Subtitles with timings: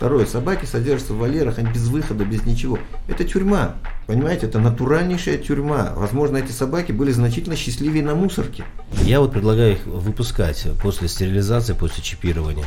[0.00, 2.78] Второе, собаки содержатся в вольерах, они без выхода, без ничего.
[3.06, 3.74] Это тюрьма,
[4.06, 5.92] понимаете, это натуральнейшая тюрьма.
[5.94, 8.64] Возможно, эти собаки были значительно счастливее на мусорке.
[9.02, 12.64] Я вот предлагаю их выпускать после стерилизации, после чипирования.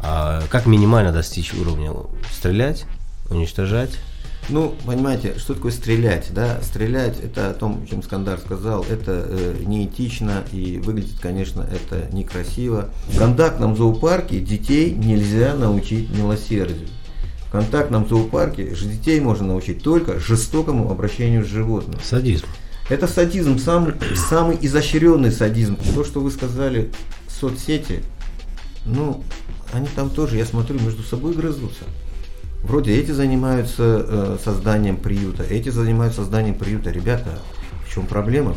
[0.00, 1.90] А как минимально достичь уровня?
[2.30, 2.84] Стрелять,
[3.30, 3.98] уничтожать?
[4.50, 6.58] Ну, понимаете, что такое стрелять, да?
[6.62, 12.88] Стрелять, это о том, чем Скандар сказал, это э, неэтично и выглядит, конечно, это некрасиво.
[13.08, 16.88] В контактном зоопарке детей нельзя научить милосердию.
[17.48, 22.00] В контактном зоопарке же детей можно научить только жестокому обращению с животным.
[22.02, 22.46] Садизм.
[22.88, 25.76] Это садизм, самый, самый изощренный садизм.
[25.94, 26.90] То, что вы сказали,
[27.28, 28.02] соцсети,
[28.86, 29.22] ну,
[29.74, 31.84] они там тоже, я смотрю, между собой грызутся.
[32.62, 36.90] Вроде эти занимаются э, созданием приюта, эти занимаются созданием приюта.
[36.90, 37.38] Ребята,
[37.86, 38.54] в чем проблема?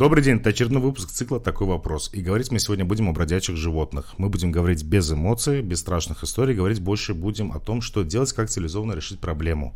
[0.00, 2.08] Добрый день, это очередной выпуск цикла «Такой вопрос».
[2.14, 4.14] И говорить мы сегодня будем о бродячих животных.
[4.16, 8.32] Мы будем говорить без эмоций, без страшных историй, говорить больше будем о том, что делать,
[8.32, 9.74] как цивилизованно решить проблему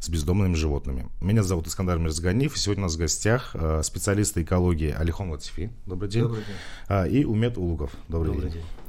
[0.00, 1.08] с бездомными животными.
[1.20, 5.70] Меня зовут Искандар Мирзганиев, и сегодня у нас в гостях э, специалисты экологии Алихон Латифи.
[5.86, 6.22] Добрый день.
[6.24, 6.56] Добрый день.
[6.88, 7.92] А, И Умет Улугов.
[8.08, 8.62] Добрый, Добрый день.
[8.62, 8.79] день.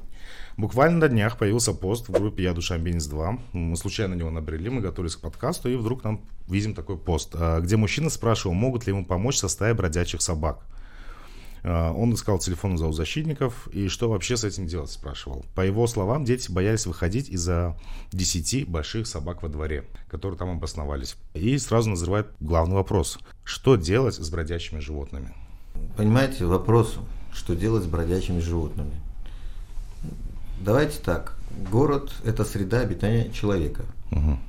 [0.61, 3.39] Буквально на днях появился пост в группе «Я душа Амбинец 2».
[3.53, 7.31] Мы случайно на него набрели, мы готовились к подкасту, и вдруг нам видим такой пост,
[7.33, 10.59] а, где мужчина спрашивал, могут ли ему помочь со стаей бродячих собак.
[11.63, 15.43] А, Он искал телефон зоозащитников, и что вообще с этим делать, спрашивал.
[15.55, 17.75] По его словам, дети боялись выходить из-за
[18.11, 21.15] 10 больших собак во дворе, которые там обосновались.
[21.33, 23.17] И сразу назревает главный вопрос.
[23.43, 25.33] Что делать с бродячими животными?
[25.97, 26.99] Понимаете, вопрос,
[27.33, 28.93] что делать с бродячими животными.
[30.63, 31.35] Давайте так.
[31.71, 33.83] Город– это среда обитания человека.
[34.11, 34.39] Мгм.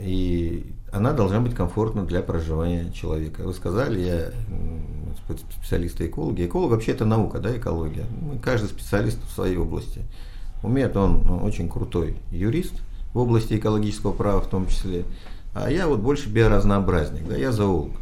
[0.00, 3.42] И она должна быть комфортна для проживания человека.
[3.42, 4.14] Вы сказали, я
[4.48, 6.46] м, спе- специалист экологи.
[6.46, 8.04] Эколог вообще это наука, да, экология.
[8.20, 10.02] Мы- Каждый специалист в своей области.
[10.62, 12.74] Умеет он ну, очень крутой юрист
[13.12, 15.04] в области экологического права в том числе.
[15.54, 17.92] А я вот больше биоразнообразник, да, я зоолог.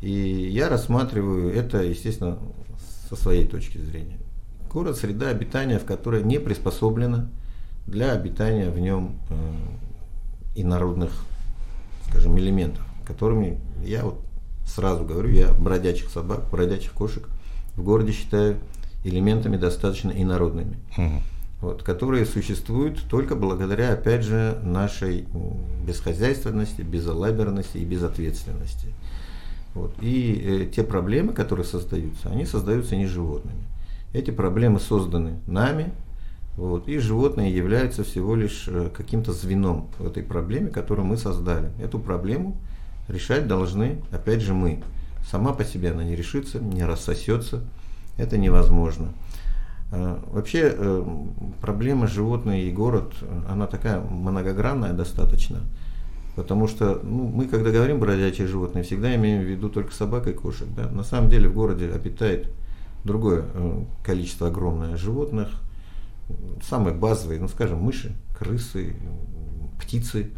[0.00, 2.38] И я рассматриваю это, естественно,
[3.08, 4.18] со своей точки зрения.
[4.72, 7.28] Город– среда обитания, в которой не приспособлена
[7.86, 9.34] для обитания в нем э,
[10.54, 11.12] инородных,
[12.08, 14.18] скажем, элементов, которыми я вот
[14.66, 17.28] сразу говорю, я бродячих собак, бродячих кошек
[17.76, 18.56] в городе считаю
[19.04, 21.20] элементами достаточно инородными, Мгм.
[21.60, 25.26] вот, которые существуют только благодаря, опять же, нашей
[25.86, 28.86] бесхозяйственности, безалаберности и безответственности.
[29.74, 29.94] Вот.
[30.00, 33.58] И э, те проблемы, которые создаются, они создаются не животными.
[34.12, 35.92] Эти проблемы созданы нами,
[36.56, 41.70] вот, и животные являются всего лишь э, каким-то звеном в этой проблеме, которую мы создали.
[41.80, 42.56] Эту проблему
[43.08, 44.82] решать должны, опять же, мы.
[45.30, 47.62] Сама по себе она не решится, не рассосется.
[48.18, 49.14] Это невозможно.
[49.92, 51.04] Э, Вообще э,
[51.62, 53.14] проблема животные и город,
[53.48, 55.60] она такая многогранная достаточно.
[56.36, 60.32] Потому что ну, мы, когда говорим бродячие животные, всегда имеем в виду только собак и
[60.32, 60.66] кошек.
[60.76, 60.88] Да?
[60.90, 62.48] На самом деле в городе обитает
[63.04, 65.48] другое э, количество огромное животных,
[66.62, 68.94] самые базовые, ну скажем, мыши, крысы,
[69.80, 70.30] птицы,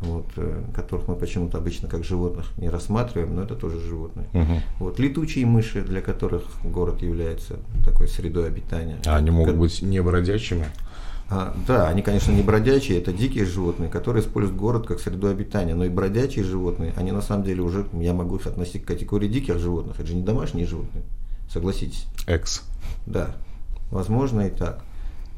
[0.00, 4.26] вот, э, которых мы почему-то обычно как животных не рассматриваем, но это тоже животные.
[4.32, 4.60] Мгм.
[4.78, 8.98] Вот, летучие мыши, для которых город является такой средой обитания.
[9.06, 10.66] А они могут Ко- быть не бродячими?
[11.30, 15.74] а, да, они, конечно, не бродячие, это дикие животные, которые используют город как среду обитания.
[15.74, 19.28] Но и бродячие животные, они на самом деле уже, я могу их относить к категории
[19.28, 19.98] диких животных.
[19.98, 21.02] Это же не домашние животные,
[21.50, 22.06] согласитесь.
[22.26, 22.62] Экс.
[23.06, 23.34] Да,
[23.90, 24.82] возможно и так.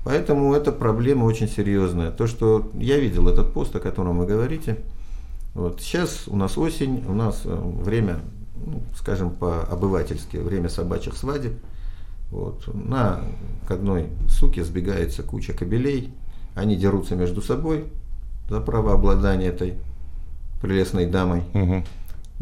[0.04, 2.10] Поэтому эта проблема очень серьезная.
[2.10, 4.78] То, что я видел этот пост, о котором вы говорите,
[5.54, 8.20] вот сейчас у нас осень, у нас э, время,
[8.64, 11.52] ну, скажем по-обывательски, время собачьих свадеб.
[12.30, 12.72] Вот.
[12.72, 13.20] На
[13.66, 16.14] к одной суке сбегается куча кобелей,
[16.54, 17.84] они дерутся между собой
[18.48, 19.74] за право обладания этой
[20.62, 21.42] прелестной дамой.
[21.52, 21.84] Мгм.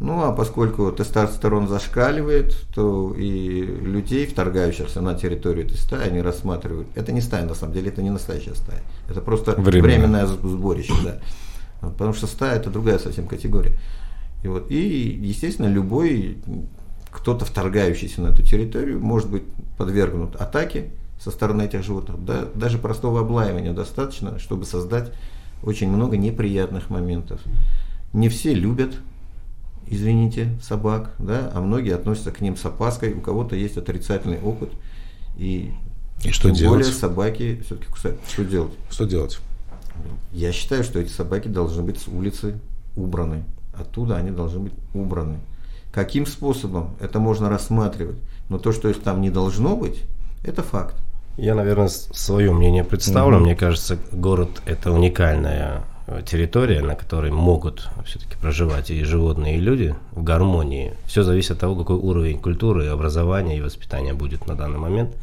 [0.00, 6.86] Ну а поскольку тестостерон зашкаливает, то и людей, вторгающихся на территорию этой стаи, они рассматривают.
[6.94, 8.80] Это не стая, на самом деле, это не настоящая стая.
[9.10, 9.98] Это просто Временное.
[9.98, 11.18] временное сборище, да.
[11.80, 13.72] Потому что стая это другая совсем категория.
[14.44, 16.38] И, вот, и естественно, любой
[17.10, 19.42] кто-то, вторгающийся на эту территорию, может быть
[19.76, 20.90] подвергнут атаке
[21.20, 22.24] со стороны этих животных.
[22.24, 25.10] Да, даже простого облаивания достаточно, чтобы создать
[25.64, 27.40] очень много неприятных моментов.
[28.12, 28.94] Не все любят
[29.90, 34.70] извините, собак, да, а многие относятся к ним с опаской, у кого-то есть отрицательный опыт,
[35.36, 35.72] и,
[36.24, 36.78] и что тем делать?
[36.78, 38.20] более собаки все-таки кусают.
[38.28, 38.72] Что делать?
[38.90, 39.38] Что делать?
[40.32, 42.60] Я считаю, что эти собаки должны быть с улицы
[42.96, 43.44] убраны.
[43.74, 45.38] Оттуда они должны быть убраны.
[45.92, 48.18] Каким способом это можно рассматривать?
[48.48, 50.02] Но то, что их там не должно быть,
[50.44, 50.96] это факт.
[51.36, 53.36] Я, наверное, свое мнение представлю.
[53.36, 53.44] Угу.
[53.44, 55.84] Мне кажется, город это уникальная
[56.26, 60.94] территория, на которой могут все-таки проживать и животные, и люди в гармонии.
[61.06, 65.14] Все зависит от того, какой уровень культуры, образования и воспитания будет на данный момент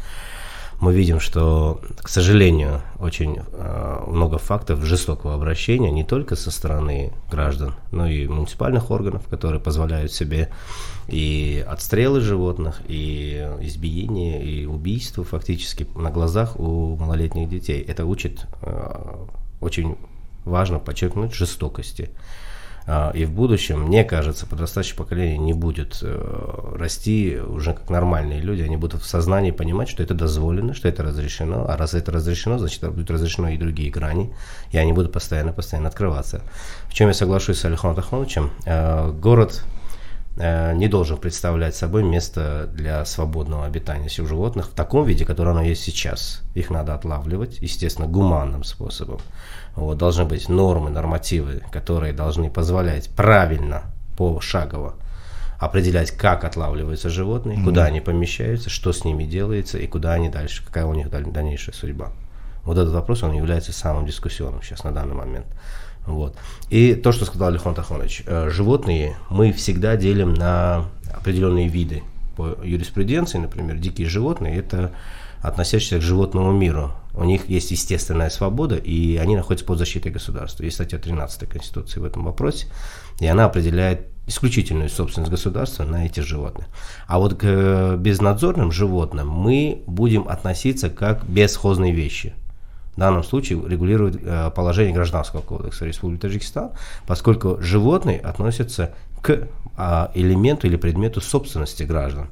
[0.80, 7.14] мы видим, что, к сожалению, очень э, много фактов жестокого обращения не только со стороны
[7.32, 10.50] граждан, но и муниципальных органов, которые позволяют себе
[11.08, 17.82] и отстрелы животных, и избиения, и убийства фактически на глазах у малолетних детей.
[17.82, 19.26] Это учит э,
[19.62, 19.96] очень
[20.46, 22.12] важно подчеркнуть жестокости.
[22.88, 28.42] А, и в будущем, мне кажется, подрастающее поколение не будет э, расти уже как нормальные
[28.42, 32.12] люди, они будут в сознании понимать, что это дозволено, что это разрешено, а раз это
[32.12, 34.32] разрешено, значит, это будет разрешено и другие грани,
[34.72, 36.42] и они будут постоянно-постоянно открываться.
[36.88, 39.64] В чем я соглашусь с Александром Тахоновичем, э, город
[40.38, 45.62] не должен представлять собой место для свободного обитания всех животных в таком виде, которое оно
[45.62, 46.42] есть сейчас.
[46.56, 49.20] Их надо отлавливать, естественно, гуманным способом.
[49.76, 53.84] Вот, должны быть нормы, нормативы, которые должны позволять правильно,
[54.18, 54.96] пошагово
[55.58, 57.64] определять, как отлавливаются животные, mm-hmm.
[57.64, 61.74] куда они помещаются, что с ними делается и куда они дальше, какая у них дальнейшая
[61.74, 62.12] судьба.
[62.64, 65.46] Вот этот вопрос, он является самым дискуссионным сейчас на данный момент.
[66.06, 66.36] Вот.
[66.70, 72.04] И то, что сказал Алихон Тахонович, э, животные мы всегда делим на определенные виды.
[72.36, 74.92] По юриспруденции, например, дикие животные– это
[75.42, 76.92] относящиеся к животному миру.
[77.14, 80.64] У них есть естественная свобода, и они находятся под защитой государства.
[80.64, 82.68] Есть статья 13 Конституции в этом вопросе,
[83.20, 86.66] и она определяет исключительную собственность государства на эти животных.
[87.08, 92.34] А вот к э, безнадзорным животным мы будем относиться как бесхозные вещи.
[92.96, 96.72] В данном случае регулирует э, положение Гражданского кодекса Республики Таджикистан,
[97.06, 102.30] поскольку животные относятся к а, элементу или предмету собственности граждан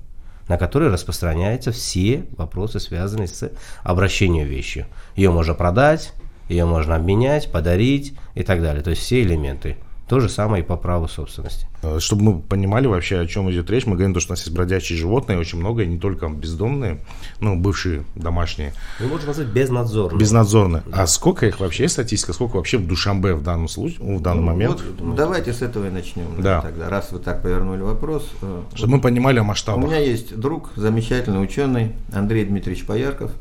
[0.48, 3.50] на который распространяются все вопросы, связанные с
[3.83, 4.86] обращением вещью.
[5.15, 6.13] Ее можно продать,
[6.50, 8.83] ее можно обменять, подарить и так далее.
[8.83, 9.77] То есть все элементы.
[10.13, 11.65] То же самое и по праву собственности.
[11.81, 14.51] Э, чтобы мы понимали вообще, о чем идет речь, мы говорим, что у нас есть
[14.51, 17.00] бродячие животные, очень много, не только бездомные,
[17.39, 18.74] ну, бывшие домашние.
[19.00, 20.19] Ну, можно назвать безнадзорные.
[20.19, 20.83] Безнадзорные.
[20.86, 21.01] Да.
[21.01, 24.45] А сколько их вообще, статистика, сколько вообще в Душамбе в данном случае, в данный ну,
[24.45, 24.83] момент?
[25.00, 26.39] Вот, давайте с этого и начнем.
[26.39, 26.62] Да.
[26.62, 28.30] Тогда, раз вы так повернули вопрос.
[28.44, 29.83] Э, чтобы вот, мы понимали о масштабах.
[29.83, 33.31] У меня есть друг, замечательный ученый, Андрей Дмитриевич Поярков.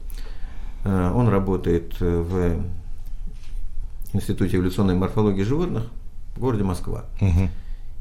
[0.87, 2.63] Э, он работает в
[4.15, 5.83] Институте эволюционной морфологии животных
[6.35, 7.05] в городе Москва.
[7.21, 7.49] Угу.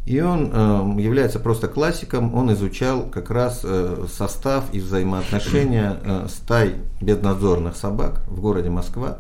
[0.06, 6.28] И он э, является просто классиком, он изучал как раз э, состав и взаимоотношения э,
[6.28, 9.20] стай безнадзорных собак в городе Москва.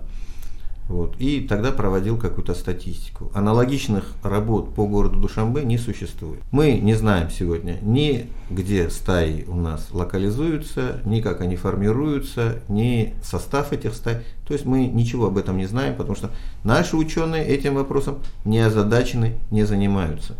[0.91, 3.31] Вот, и тогда проводил какую-то статистику.
[3.33, 6.41] Аналогичных работ по городу Душамбе не существует.
[6.51, 13.13] Мы не знаем сегодня ни где стаи у нас локализуются, ни как они формируются, ни
[13.23, 14.17] состав этих стай.
[14.45, 16.29] То есть мы ничего об этом не знаем, потому что
[16.63, 20.35] наши ученые этим вопросом не озадачены, не занимаются.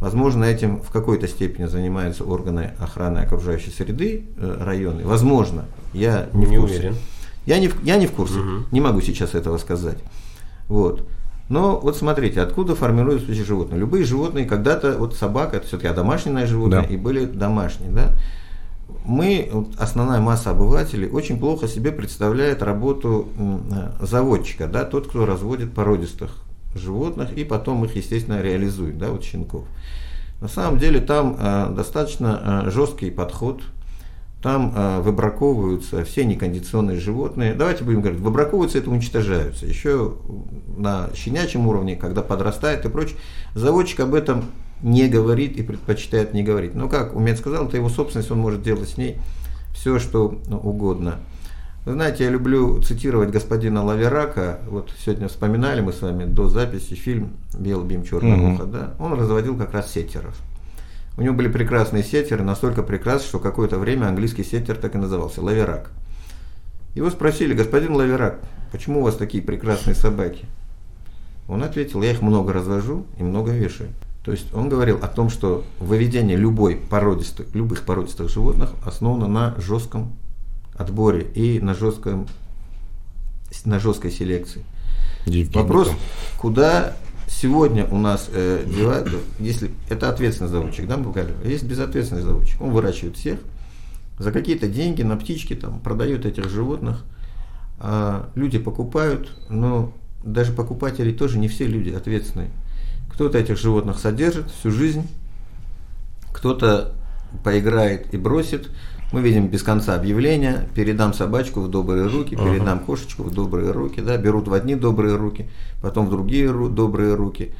[0.00, 5.04] Возможно, этим в какой-то степени занимаются органы охраны окружающей среды э, районы.
[5.04, 5.64] Возможно,
[5.94, 6.94] я не, не уверен.
[7.46, 8.64] Я не в, я не в курсе, угу.
[8.70, 9.98] не могу сейчас этого сказать.
[10.68, 11.06] Вот.
[11.48, 13.78] Но вот смотрите, откуда формируются эти животные.
[13.78, 16.86] Любые животные, когда-то, вот собака, это все-таки домашнее животное, да.
[16.86, 17.90] и были домашние.
[17.90, 18.12] Да?
[19.04, 23.28] Мы, вот основная масса обывателей, очень плохо себе представляет работу
[24.00, 26.30] заводчика, да, тот, кто разводит породистых
[26.74, 29.64] животных и потом их, естественно, реализует, да, вот щенков.
[30.40, 33.62] На самом деле там э, достаточно э, жесткий подход
[34.44, 37.54] там э, выбраковываются все некондиционные животные.
[37.54, 39.64] Давайте будем говорить, выбраковываются, это уничтожаются.
[39.64, 40.16] Еще
[40.76, 43.16] на щенячьем уровне, когда подрастает и прочее,
[43.54, 44.44] заводчик об этом
[44.82, 46.74] не говорит и предпочитает не говорить.
[46.74, 49.16] Но как Умец сказал, это его собственность, он может делать с ней
[49.74, 51.20] все, что угодно.
[51.86, 54.58] Вы знаете, я люблю цитировать господина Лаверака.
[54.68, 58.52] Вот сегодня вспоминали мы с вами до записи фильм «Белый бим, черное угу.
[58.52, 58.64] ухо».
[58.64, 58.94] Да?
[58.98, 60.36] Он разводил как раз сетеров.
[61.16, 65.40] У него были прекрасные сеттеры, настолько прекрасные, что какое-то время английский сеттер так и назывался–
[65.42, 65.90] Лаверак.
[66.94, 68.40] Его спросили, господин Лаверак,
[68.72, 70.46] почему у вас такие прекрасные собаки?
[71.48, 73.90] Он ответил, я их много развожу и много вешаю.
[74.24, 79.54] То есть он говорил о том, что выведение любой породистых, любых породистых животных основано на
[79.60, 80.16] жестком
[80.74, 82.26] отборе и на, жестком,
[83.66, 84.64] на жесткой селекции.
[85.52, 85.90] Вопрос,
[86.38, 89.04] куда сегодня у нас э, дела,
[89.38, 93.38] если это ответственный заводчик, да, говорим, есть безответственный заводчик, он выращивает всех,
[94.18, 97.04] за какие-то деньги на птички там продает этих животных,
[97.78, 99.92] а люди покупают, но
[100.24, 102.50] даже покупатели тоже не все люди ответственные.
[103.12, 105.06] Кто-то этих животных содержит всю жизнь,
[106.32, 106.94] кто-то
[107.42, 108.70] поиграет и бросит.
[109.12, 112.84] Мы видим без конца объявления, передам собачку в добрые руки, передам uh-huh.
[112.84, 115.48] кошечку в добрые руки, да, берут в одни добрые руки,
[115.80, 117.52] потом в другие ру- добрые руки.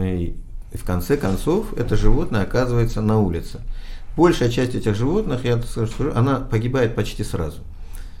[0.00, 0.34] И
[0.72, 3.60] в конце концов это животное оказывается на улице.
[4.16, 7.58] Большая часть этих животных, я скажу, она погибает почти сразу.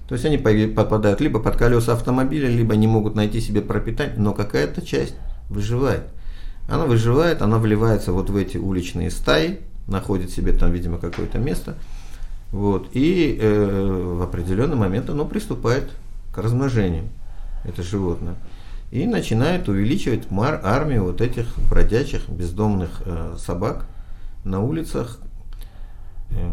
[0.08, 4.34] То есть они попадают либо под колеса автомобиля, либо не могут найти себе пропитание, но
[4.34, 5.14] какая-то часть
[5.48, 6.02] выживает.
[6.68, 11.76] Она выживает, она вливается вот в эти уличные стаи, находит себе там, видимо, какое-то место.
[12.52, 15.90] Вот, и э, в определенный момент оно приступает
[16.32, 17.08] к размножению,
[17.64, 18.36] это животное.
[18.92, 23.86] И начинает увеличивать мар армию вот этих бродячих бездомных э, собак
[24.44, 25.18] на улицах.
[26.30, 26.52] Э,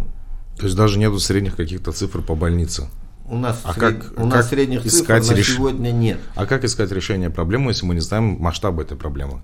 [0.58, 2.88] То есть даже нету средних каких-то цифр по больнице?
[3.26, 4.04] У нас, а сред...
[4.04, 5.50] как, у нас как средних искать цифр реш...
[5.50, 6.20] на сегодня нет.
[6.36, 9.42] А как искать решение проблемы, если мы не знаем масштаба этой проблемы?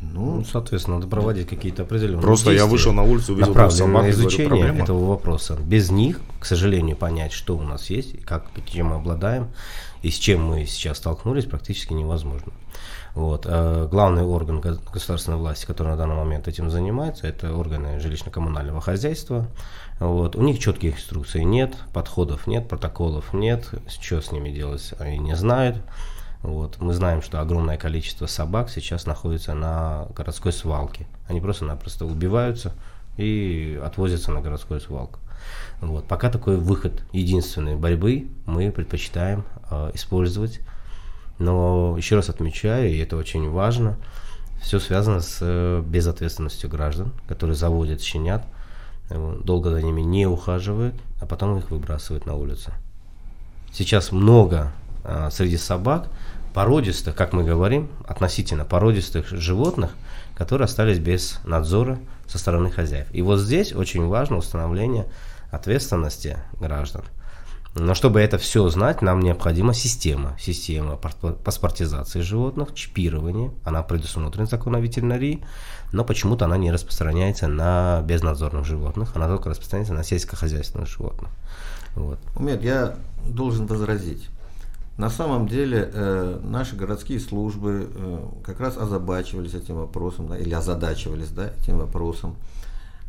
[0.00, 4.10] Ну, соответственно, надо проводить какие-то определенные Просто действия, я вышел на улицу, увидел собак, на
[4.10, 5.56] изучение говорю, этого вопроса.
[5.58, 9.48] Без них, к сожалению, понять, что у нас есть, и как, чем мы обладаем,
[10.02, 12.52] и с чем мы сейчас столкнулись, практически невозможно.
[13.14, 13.46] Вот.
[13.48, 19.48] А главный орган государственной власти, который на данный момент этим занимается, это органы жилищно-коммунального хозяйства.
[19.98, 20.36] Вот.
[20.36, 25.34] У них четких инструкций нет, подходов нет, протоколов нет, что с ними делать они не
[25.34, 25.78] знают.
[26.46, 26.80] Вот.
[26.80, 31.08] Мы знаем, что огромное количество собак сейчас находится на городской свалке.
[31.26, 32.72] Они просто-напросто убиваются
[33.16, 35.18] и отвозятся на городскую свалку.
[35.80, 36.06] Вот.
[36.06, 40.60] Пока такой выход единственной борьбы мы предпочитаем э, использовать.
[41.40, 43.96] Но еще раз отмечаю, и это очень важно,
[44.62, 48.44] все связано с э, безответственностью граждан, которые заводят щенят,
[49.10, 52.70] э, долго за ними не ухаживают, а потом их выбрасывают на улицу.
[53.72, 54.72] Сейчас много
[55.02, 56.08] э, среди собак
[56.56, 59.90] породистых, как мы говорим, относительно породистых животных,
[60.34, 63.08] которые остались без надзора со стороны хозяев.
[63.12, 65.04] И вот здесь очень важно установление
[65.50, 67.02] ответственности граждан.
[67.74, 70.34] Но чтобы это все знать, нам необходима система.
[70.40, 73.52] Система паспортизации животных, чипирования.
[73.62, 75.44] Она предусмотрена законом о ветеринарии,
[75.92, 79.10] но почему-то она не распространяется на безнадзорных животных.
[79.14, 81.30] Она только распространяется на сельскохозяйственных животных.
[81.96, 82.18] Вот.
[82.34, 82.96] Умед, я
[83.26, 84.30] должен возразить.
[84.98, 90.54] На самом деле э, наши городские службы э, как раз озабачивались этим вопросом, да, или
[90.54, 92.36] озадачивались да, этим вопросом.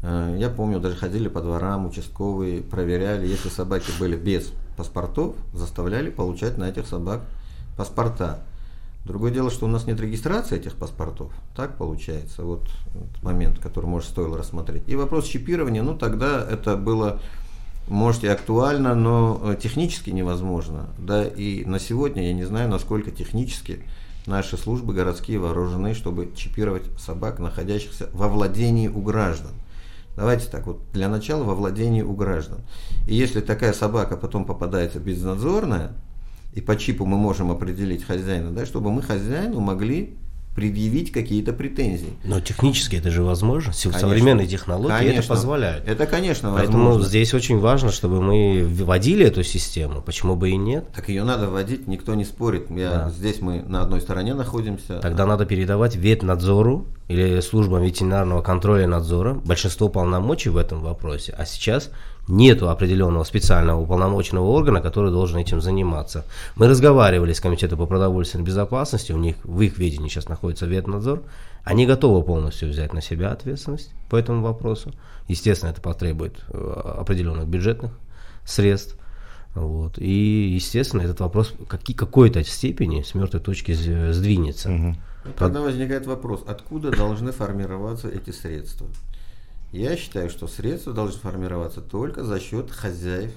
[0.03, 6.09] Э, я помню, даже ходили по дворам, участковые, проверяли, если собаки были без паспортов, заставляли
[6.09, 7.21] получать на этих собак
[7.77, 8.41] паспорта.
[9.05, 11.31] Другое дело, что у нас нет регистрации этих паспортов.
[11.55, 12.67] Так получается, вот
[13.21, 14.83] момент, который, может, стоило рассмотреть.
[14.87, 17.21] И вопрос чипирования, ну тогда это было
[17.87, 20.89] может и актуально, но э, технически невозможно.
[20.97, 23.83] Да, и на сегодня я не знаю, насколько технически
[24.25, 29.51] наши службы городские вооружены, чтобы чипировать собак, находящихся во владении у граждан.
[30.15, 32.59] Давайте так, вот для начала во владении у граждан.
[33.07, 35.93] И если такая собака потом попадается безнадзорная,
[36.53, 40.17] и по чипу мы можем определить хозяина, да, чтобы мы хозяину могли
[40.57, 42.17] предъявить какие-то претензии.
[42.23, 43.71] Но технически это же возможно.
[43.71, 43.99] Конечно.
[43.99, 45.19] Современные технологии конечно.
[45.19, 45.87] это позволяют.
[45.87, 47.07] Это, конечно, Поэтому возможно.
[47.07, 50.01] здесь очень важно, чтобы мы вводили эту систему.
[50.01, 50.87] Почему бы и нет?
[50.95, 52.71] Так ее надо вводить, никто не спорит.
[52.71, 53.09] Я, да.
[53.11, 54.97] Здесь мы на одной стороне находимся.
[54.99, 55.27] Тогда а...
[55.27, 61.35] надо передавать ветнадзору или службам ветеринарного контроля и надзора большинство полномочий в этом вопросе.
[61.37, 61.91] А сейчас
[62.27, 66.25] нету определенного специального уполномоченного органа, который должен этим заниматься.
[66.55, 71.23] Мы разговаривали с Комитетом по продовольственной безопасности, у них в их ведении сейчас находится ветнадзор,
[71.63, 74.93] они готовы полностью взять на себя ответственность по этому вопросу.
[75.27, 77.91] Естественно, это потребует э, определенных бюджетных
[78.45, 78.97] средств.
[79.53, 79.97] Вот.
[79.97, 84.71] И, естественно, этот вопрос в какой-то степени с мертвой точки сдвинется.
[84.71, 84.95] Угу.
[85.37, 88.87] Тогда возникает вопрос, откуда должны формироваться эти средства?
[89.71, 93.31] Я считаю, что средства должны формироваться только за счет хозяев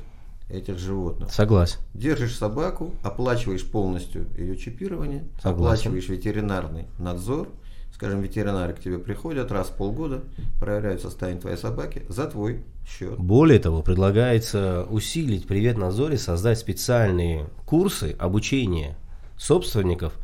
[0.49, 1.33] этих животных.
[1.33, 1.79] Согласен.
[1.95, 5.89] Держишь собаку, оплачиваешь полностью ее чипирование, Согласен.
[5.89, 7.49] оплачиваешь ветеринарный надзор.
[7.93, 10.23] Скажем, ветеринары к тебе приходят раз в полгода,
[10.59, 13.19] проверяют состояние твоей собаки за твой счет.
[13.19, 18.97] Более того, предлагается усилить привет надзоре, создать специальные курсы обучения
[19.37, 20.15] собственников,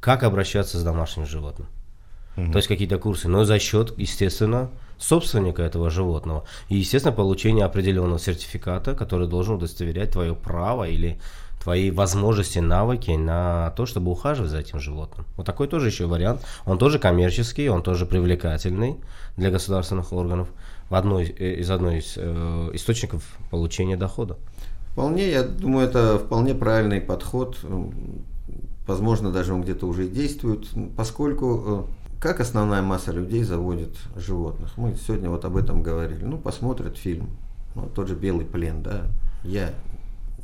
[0.00, 1.68] как обращаться с домашним животным.
[2.36, 2.52] Угу.
[2.52, 6.44] То есть какие-то курсы, но за счет, естественно, собственника этого животного.
[6.68, 11.18] И, естественно, получение определенного сертификата, который должен удостоверять твое право или
[11.62, 15.26] твои возможности, навыки на то, чтобы ухаживать за этим животным.
[15.36, 16.40] Вот такой тоже еще вариант.
[16.64, 18.96] Он тоже коммерческий, он тоже привлекательный
[19.36, 20.48] для государственных органов
[20.88, 24.36] в одной, э, из одной из э, источников получения дохода.
[24.92, 27.58] Вполне, я думаю, это вполне правильный подход.
[28.86, 30.66] Возможно, даже он где-то уже действует,
[30.96, 34.76] поскольку э, как основная масса людей заводит животных?
[34.76, 36.22] Мы сегодня вот об этом говорили.
[36.22, 37.30] Ну, посмотрят фильм.
[37.74, 39.06] Ну, тот же «Белый плен», да.
[39.42, 39.70] Я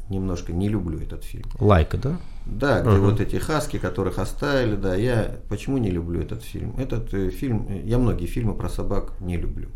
[0.09, 1.45] немножко не люблю этот фильм.
[1.61, 2.19] Лайка, да?
[2.47, 3.11] Да, где uh-huh.
[3.11, 6.75] вот эти хаски, которых оставили, да, я почему не люблю этот фильм?
[6.79, 9.69] Этот э, фильм, я многие фильмы про собак не люблю.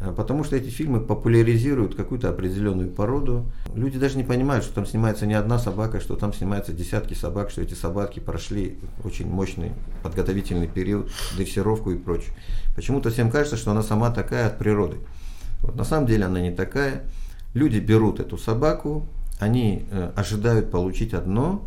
[0.00, 3.44] Э, потому что эти фильмы популяризируют какую-то определенную породу.
[3.74, 7.50] Люди даже не понимают, что там снимается не одна собака, что там снимаются десятки собак,
[7.50, 12.34] что эти собаки прошли очень мощный подготовительный период, дрессировку и прочее.
[12.74, 14.96] Почему-то всем кажется, что она сама такая от природы.
[15.60, 17.02] Вот на самом деле она не такая.
[17.52, 19.06] Люди берут эту собаку,
[19.38, 21.62] они э, ожидают получить одно,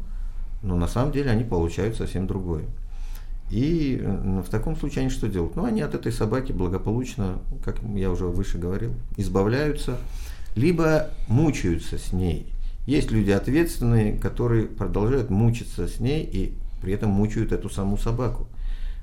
[0.63, 2.65] но на самом деле они получают совсем другое.
[3.53, 5.55] И э, в таком случае они что делают?
[5.55, 9.97] Ну, они от этой собаки благополучно, как я уже выше говорил, избавляются,
[10.55, 12.47] либо мучаются с ней.
[12.87, 18.47] Есть люди ответственные, которые продолжают мучиться с ней и при этом мучают эту саму собаку.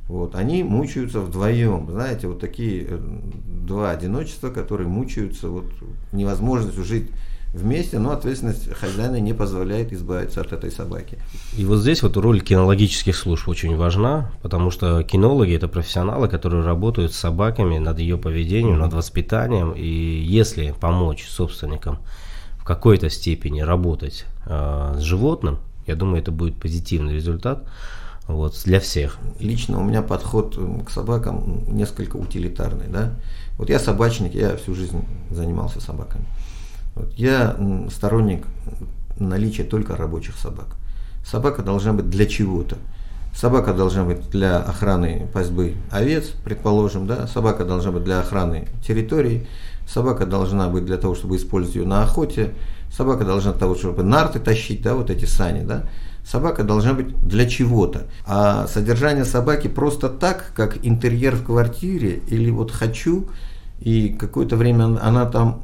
[0.08, 2.98] Вот, они мучаются вдвоем, знаете, вот такие э,
[3.46, 5.66] два одиночества, которые мучаются вот
[6.10, 7.08] невозможностью жить
[7.52, 11.18] вместе, но ответственность хозяина не позволяет избавиться от этой собаки.
[11.56, 16.64] И вот здесь вот роль кинологических служб очень важна, потому что кинологи это профессионалы, которые
[16.64, 21.98] работают с собаками над ее поведением, над воспитанием, и если помочь собственникам
[22.58, 27.64] в какой-то степени работать э, с животным, я думаю, это будет позитивный результат
[28.28, 29.18] вот, для всех.
[29.40, 32.86] Лично у меня подход к собакам несколько утилитарный.
[32.88, 33.14] Да?
[33.58, 36.24] Вот я собачник, я всю жизнь занимался собаками.
[37.16, 37.56] Я
[37.90, 38.44] сторонник
[39.18, 40.66] наличия только рабочих собак.
[41.24, 42.76] Собака должна быть для чего-то.
[43.34, 47.26] Собака должна быть для охраны пастьбы овец, предположим, да.
[47.26, 49.46] Собака должна быть для охраны территории.
[49.86, 52.54] Собака должна быть для того, чтобы использовать ее на охоте.
[52.92, 55.84] Собака должна для того, чтобы нарты тащить, да, вот эти сани, да.
[56.24, 58.06] Собака должна быть для чего-то.
[58.26, 63.28] А содержание собаки просто так, как интерьер в квартире, или вот хочу,
[63.80, 65.62] и какое-то время она там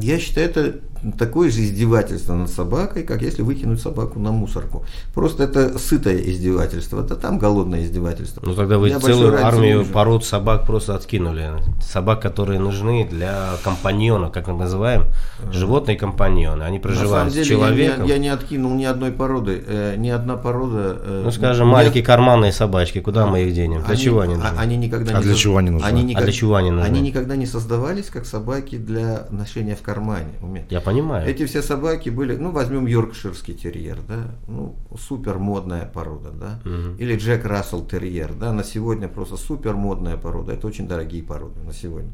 [0.00, 0.80] я считаю, это
[1.18, 4.84] такое же издевательство над собакой, как если выкинуть собаку на мусорку.
[5.14, 8.42] Просто это сытое издевательство, это там голодное издевательство.
[8.44, 11.50] Ну тогда вы Я целую армию пород собак просто откинули.
[11.80, 15.06] Собак, которые нужны для компаньона, как мы называем,
[15.50, 16.62] животные компаньоны.
[16.62, 18.06] Они проживают деле, с человеком.
[18.06, 20.96] Я, я не откинул ни одной породы, э, ни одна порода.
[21.00, 21.74] Э, ну скажем, нет.
[21.74, 23.82] маленькие карманные собачки, куда а, мы их денем?
[23.82, 24.48] Для они, чего они нужны?
[24.56, 25.86] А, они никогда а не для чего они нужны?
[25.86, 26.86] Они никогда, а для чего они нужны?
[26.86, 30.30] Они никогда не создавались как собаки для ношения в кармане.
[30.70, 31.28] Я понимаю.
[31.28, 36.96] Эти все собаки были, ну, возьмем йоркширский терьер, да, ну, супер модная порода, да, угу.
[36.98, 41.60] или Джек Рассел терьер, да, на сегодня просто супер модная порода, это очень дорогие породы
[41.60, 42.10] на сегодня.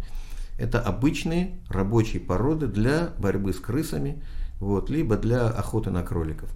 [0.58, 4.22] Это обычные рабочие породы для борьбы с крысами,
[4.58, 6.50] вот, либо для охоты на кроликов.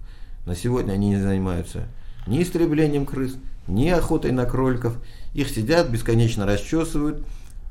[0.45, 1.87] На сегодня они не занимаются
[2.27, 4.97] ни истреблением крыс, ни охотой на кроликов.
[5.33, 7.25] Их сидят, бесконечно расчесывают,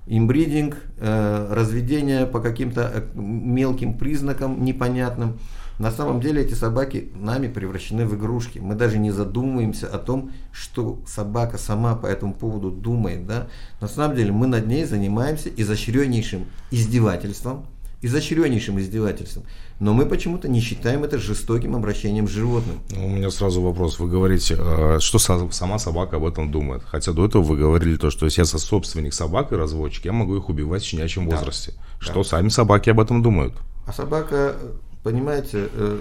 [0.07, 5.38] имбридинг, э, разведение по каким-то э, мелким признакам непонятным.
[5.79, 8.59] На самом деле эти собаки нами превращены в игрушки.
[8.59, 13.27] Мы даже не задумываемся о том, что собака сама по этому поводу думает.
[13.27, 13.49] Да?
[13.81, 17.67] На самом деле мы над ней занимаемся изощреннейшим издевательством,
[18.03, 19.45] изощреннейшим издевательством.
[19.79, 22.81] Но мы почему-то не считаем это жестоким обращением с животным.
[22.97, 23.99] У меня сразу вопрос.
[23.99, 26.83] Вы говорите, э, что сама собака об этом думает.
[26.85, 30.37] Хотя до этого вы говорили то, что если я собственник собак и разводчик, я могу
[30.37, 31.37] их убивать в щенячьем да.
[31.37, 31.75] возрасте.
[31.99, 32.25] Что да.
[32.25, 33.55] сами собаки об этом думают?
[33.87, 34.57] А собака,
[35.03, 35.99] понимаете, э,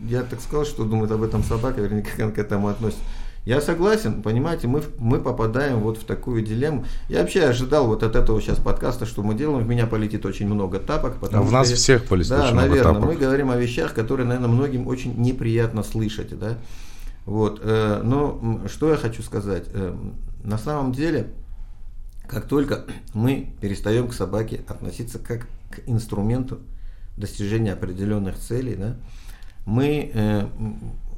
[0.00, 3.02] я так сказал, что думает об этом собака, вернее, как она к этому относится.
[3.46, 6.84] Я согласен, понимаете, мы, мы попадаем вот в такую дилемму.
[7.08, 10.48] Я вообще ожидал вот от этого сейчас подкаста, что мы делаем, в меня полетит очень
[10.48, 11.20] много тапок.
[11.20, 13.14] Потому в нас я, всех полетит да, очень наверное, много тапок.
[13.14, 16.58] мы говорим о вещах, которые, наверное, многим очень неприятно слышать, да.
[17.24, 19.66] Вот, э, но что я хочу сказать?
[19.72, 19.94] Э,
[20.42, 21.28] на самом деле,
[22.26, 26.58] как только мы перестаем к собаке относиться как к инструменту
[27.16, 28.96] достижения определенных целей, да,
[29.66, 30.46] мы э,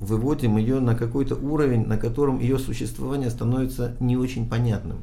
[0.00, 5.02] выводим ее на какой-то уровень, на котором ее существование становится не очень понятным.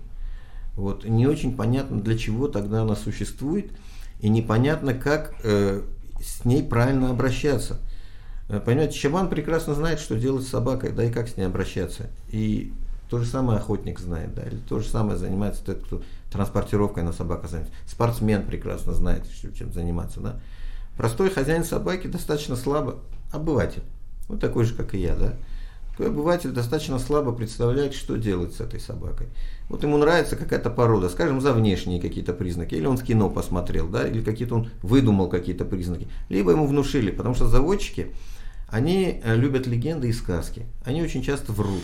[0.75, 3.71] Вот, не очень понятно, для чего тогда она существует,
[4.19, 5.81] и непонятно, как э,
[6.21, 7.77] с ней правильно обращаться.
[8.49, 12.10] Э, понимаете, Чабан прекрасно знает, что делать с собакой, да и как с ней обращаться.
[12.29, 12.73] И
[13.10, 17.13] То же самое охотник знает, да, или то же самое занимается тот, кто транспортировкой на
[17.13, 17.75] собака занимается.
[17.86, 19.23] Спортсмен прекрасно знает,
[19.55, 20.39] чем заниматься, да.
[20.97, 22.97] Простой хозяин собаки достаточно слабо,
[23.31, 23.84] обыватель,
[24.27, 25.35] вот такой же, как и я, да.
[25.91, 29.27] Такой обыватель достаточно слабо представляет, что делать с этой собакой.
[29.69, 33.88] Вот ему нравится какая-то порода, скажем, за внешние какие-то признаки, или он в кино посмотрел,
[33.88, 38.11] да, или какие-то он выдумал какие-то признаки, либо ему внушили, потому что заводчики,
[38.67, 41.83] они э, любят легенды и сказки, они очень часто врут.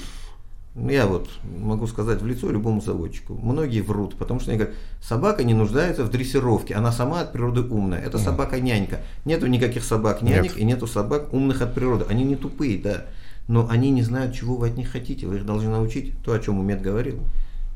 [0.74, 3.34] Я вот могу сказать в лицо любому заводчику.
[3.34, 7.62] Многие врут, потому что они говорят, собака не нуждается в дрессировке, она сама от природы
[7.62, 8.00] умная.
[8.00, 9.02] Это собака-нянька.
[9.26, 10.58] Нету никаких собак-нянек Нет.
[10.58, 12.06] и нету собак умных от природы.
[12.08, 13.06] Они не тупые, да.
[13.50, 15.28] Но они не знают, чего вы от них хотите.
[15.28, 17.20] Вы их должны научить то, о чем Умед говорил.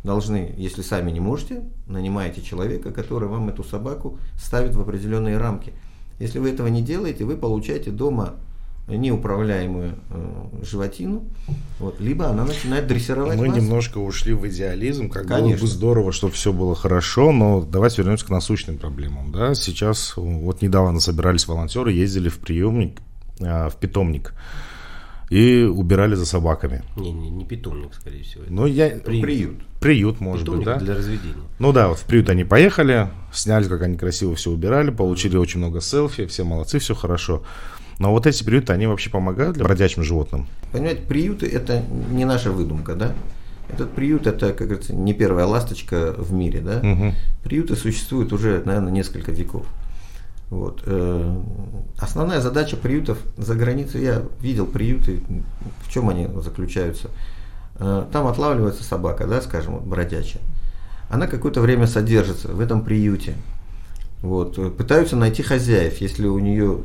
[0.05, 5.73] Должны, если сами не можете, нанимаете человека, который вам эту собаку ставит в определенные рамки.
[6.19, 8.35] Если вы этого не делаете, вы получаете дома
[8.87, 11.23] неуправляемую э, животину,
[11.79, 13.57] вот, либо она начинает дрессировать Мы вас.
[13.57, 15.49] немножко ушли в идеализм, как Конечно.
[15.49, 19.31] было бы здорово, чтобы все было хорошо, но давайте вернемся к насущным проблемам.
[19.31, 19.55] Да?
[19.55, 22.99] Сейчас, вот недавно собирались волонтеры, ездили в приемник,
[23.39, 24.33] э, в питомник
[25.29, 26.83] и убирали за собаками.
[26.95, 28.43] Не, не, не питомник, скорее всего.
[28.47, 28.89] Ну, я...
[28.89, 29.23] Приют.
[29.23, 30.79] Приют, приют может питомник быть, да?
[30.79, 31.43] для разведения.
[31.57, 35.59] Ну да, вот в приют они поехали, сняли, как они красиво все убирали, получили очень
[35.59, 37.43] много селфи, все молодцы, все хорошо.
[37.99, 40.47] Но вот эти приюты, они вообще помогают для бродячим животным?
[40.71, 43.13] Понимаете, приюты это не наша выдумка, да?
[43.69, 46.77] Этот приют это, как говорится, не первая ласточка в мире, да?
[46.79, 47.13] Угу.
[47.43, 49.65] Приюты существуют уже, наверное, несколько веков.
[50.49, 50.83] Вот.
[50.85, 51.41] Э,
[51.97, 55.21] основная задача приютов за границей, я видел приюты,
[55.83, 57.09] в чем они заключаются.
[57.79, 60.41] Э, там отлавливается собака, да, скажем, вот, бродячая.
[61.09, 63.33] Она какое-то время содержится в этом приюте.
[64.21, 64.77] Вот.
[64.77, 66.79] Пытаются найти хозяев, если у нее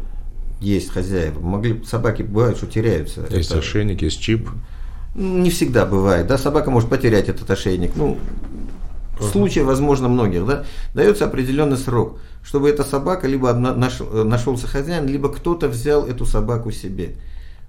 [0.61, 1.41] есть хозяева.
[1.41, 3.27] Могли, собаки бывают, что теряются.
[3.31, 4.49] Есть это, ошейник, есть чип.
[5.15, 7.93] Не всегда бывает, да, собака может потерять этот ошейник.
[7.97, 8.19] Ну,
[9.19, 9.31] uh-huh.
[9.31, 15.31] случаев, возможно, многих, да, дается определенный срок, чтобы эта собака либо нашел, нашелся хозяин, либо
[15.31, 17.17] кто-то взял эту собаку себе.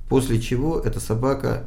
[0.07, 1.63] После чего эта собака,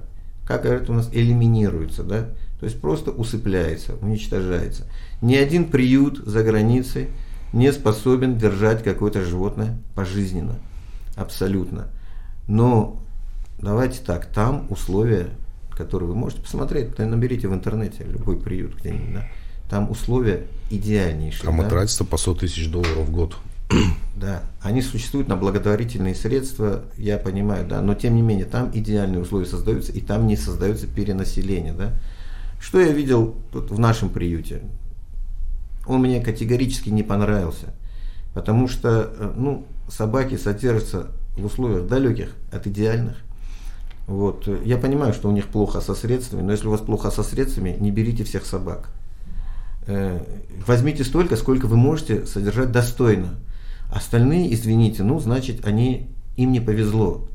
[0.47, 2.29] как говорят у нас, элиминируется, да,
[2.61, 4.87] то есть просто усыпляется, уничтожается.
[5.23, 7.09] Ни один приют за границей
[7.53, 10.57] не способен держать какое-то животное пожизненно.
[11.17, 11.89] Абсолютно.
[12.49, 12.99] Но
[13.59, 15.29] давайте так, там условия,
[15.71, 19.27] которые вы можете посмотреть, наберите в интернете любой приют где-нибудь, да,
[19.69, 21.47] там условия идеальнейшие.
[21.47, 21.69] Там да?
[21.69, 23.37] тратится по 100 тысяч долларов в год.
[24.17, 29.21] Да, они существуют на благотворительные средства, я понимаю, да, но тем не менее там идеальные
[29.21, 31.93] условия создаются, и там не создается перенаселение, да.
[32.61, 34.63] Что я видел тут в нашем приюте?
[35.87, 37.75] Он мне категорически не понравился,
[38.33, 43.17] потому что, э, ну, собаки содержатся в условиях далеких от идеальных.
[44.07, 44.49] Вот.
[44.65, 47.77] Я понимаю, что у них плохо со средствами, но если у вас плохо со средствами,
[47.79, 48.91] не берите всех собак.
[49.87, 50.21] Э,
[50.67, 53.35] возьмите столько, сколько вы можете содержать достойно.
[53.93, 57.29] Остальные, извините, ну, значит, они, им не повезло.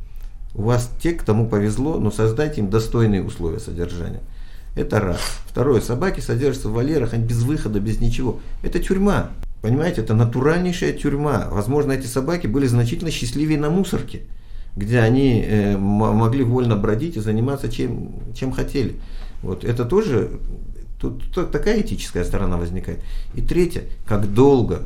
[0.54, 4.22] У вас те, к тому повезло, но создайте им достойные условия содержания.
[4.76, 5.20] Это раз.
[5.48, 5.82] Второе.
[5.82, 8.40] Собаки содержатся в вольерах, они без выхода, без ничего.
[8.64, 9.32] Это тюрьма.
[9.62, 11.48] Понимаете, это натуральнейшая тюрьма.
[11.52, 14.22] Возможно, эти собаки были значительно счастливее на мусорке,
[14.76, 18.96] где они э, могли вольно бродить и заниматься чем, чем хотели.
[19.42, 20.40] Вот это тоже
[21.00, 23.00] тут, тут такая этическая сторона возникает.
[23.34, 24.84] И третье, как долго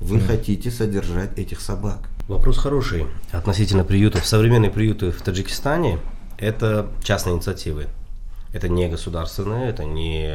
[0.00, 0.26] вы mm.
[0.26, 1.98] хотите содержать этих собак?
[2.28, 4.26] Вопрос хороший относительно приютов.
[4.26, 5.98] Современные приюты в Таджикистане–
[6.38, 7.86] это частные инициативы.
[8.52, 10.28] Это не государственная, это не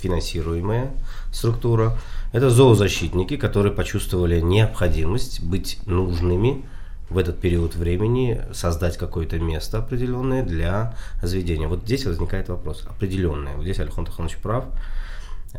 [0.00, 0.90] финансируемая
[1.32, 1.96] структура.
[2.32, 6.64] Это зоозащитники, которые почувствовали необходимость быть нужными
[7.08, 11.68] в этот период времени, создать какое-то место определенное для заведения.
[11.68, 13.56] Вот здесь возникает вопрос определенное.
[13.56, 14.66] Вот здесь Алихон Таханович прав.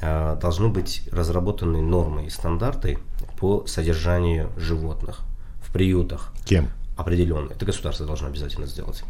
[0.01, 2.99] А, должны быть разработаны нормы и стандарты
[3.39, 5.21] по содержанию животных
[5.63, 6.31] в приютах.
[6.45, 6.69] Кем?
[6.95, 7.55] Определенные.
[7.55, 9.03] Это государство должно обязательно сделать.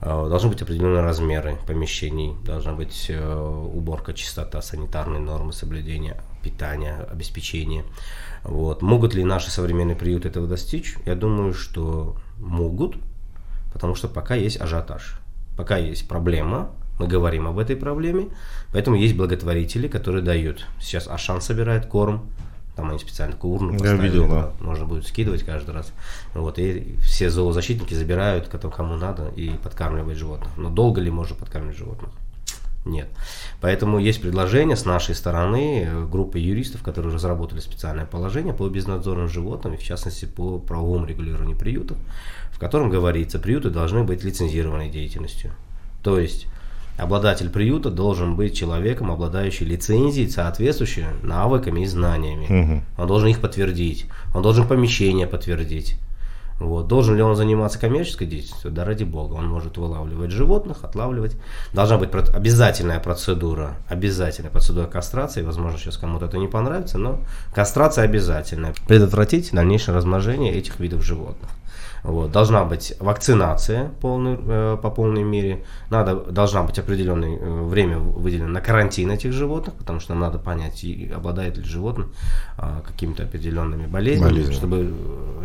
[0.00, 7.06] А, должны быть определенные размеры помещений, должна быть э, уборка, чистота, санитарные нормы соблюдения питания,
[7.10, 7.84] обеспечения.
[8.44, 8.82] Вот.
[8.82, 10.96] Могут ли наши современные приюты этого достичь?
[11.06, 12.96] Я думаю, что могут,
[13.72, 15.18] потому что пока есть ажиотаж,
[15.56, 18.28] пока есть проблема, мы говорим об этой проблеме,
[18.72, 20.66] поэтому есть благотворители, которые дают.
[20.80, 22.26] Сейчас Ашан собирает корм,
[22.76, 24.50] там они специально такую урну поставили, Я видел, да.
[24.60, 25.92] можно будет скидывать каждый раз.
[26.34, 30.50] Вот, и все зоозащитники забирают, кому надо, и подкармливают животных.
[30.56, 32.10] Но долго ли можно подкармливать животных?
[32.84, 33.08] Нет.
[33.60, 39.76] Поэтому есть предложение с нашей стороны, группы юристов, которые разработали специальное положение по безнадзорным животным,
[39.76, 41.96] в частности по правовому регулированию приютов,
[42.50, 45.52] в котором говорится, приюты должны быть лицензированной деятельностью.
[46.02, 46.48] То есть
[46.98, 52.46] Обладатель приюта должен быть человеком, обладающий лицензией, соответствующей навыками и знаниями.
[52.48, 52.84] Мгм.
[52.98, 54.06] Он должен их подтвердить.
[54.34, 55.96] Он должен помещение подтвердить.
[56.66, 56.86] Вот.
[56.88, 58.70] Должен ли он заниматься коммерческой деятельностью?
[58.70, 59.34] Да ради бога.
[59.34, 61.36] Он может вылавливать животных, отлавливать.
[61.72, 65.42] Должна быть обязательная процедура, обязательная процедура кастрации.
[65.42, 67.20] Возможно, сейчас кому-то это не понравится, но
[67.54, 68.74] кастрация обязательная.
[68.86, 71.50] Предотвратить дальнейшее размножение этих видов животных.
[72.02, 72.32] Вот.
[72.32, 75.64] Должна быть вакцинация полной, э, по полной мере.
[75.88, 80.38] Надо, должна быть определенное э, время выделено на карантин этих животных, потому что нам надо
[80.38, 80.84] понять,
[81.14, 82.08] обладает ли животное
[82.58, 84.54] а, какими-то определенными болезнями, Болезнями.
[84.54, 84.94] чтобы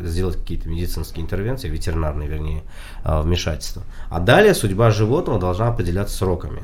[0.02, 2.63] э, сделать какие-то медицинские интервенции, ветеринарные, вернее,
[3.04, 3.84] а, вмешательства.
[4.10, 6.63] А далее судьба животного должна определяться сроками.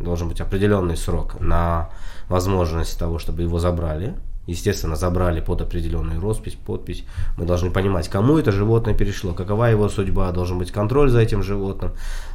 [0.00, 1.90] Должен быть определенный срок на
[2.28, 4.14] возможность того, чтобы его забрали.
[4.48, 7.04] Естественно, забрали под определенную роспись, подпись.
[7.36, 11.42] Мы должны понимать, кому это животное перешло, какова его судьба, должен быть контроль за этим
[11.42, 11.92] животным.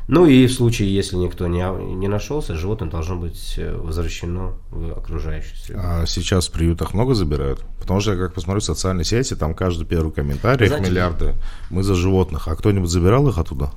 [0.08, 4.92] Ну и в случае, если никто не, не нашелся, животное должно быть э, возвращено в
[4.92, 5.80] окружающую среду.
[5.84, 7.66] А сейчас в приютах много забирают?
[7.80, 11.34] Потому что я как посмотрю в социальной сети, там каждый первый комментарий, их Знаете, миллиарды.
[11.72, 12.48] Мы за животных.
[12.48, 13.72] А кто-нибудь забирал их оттуда?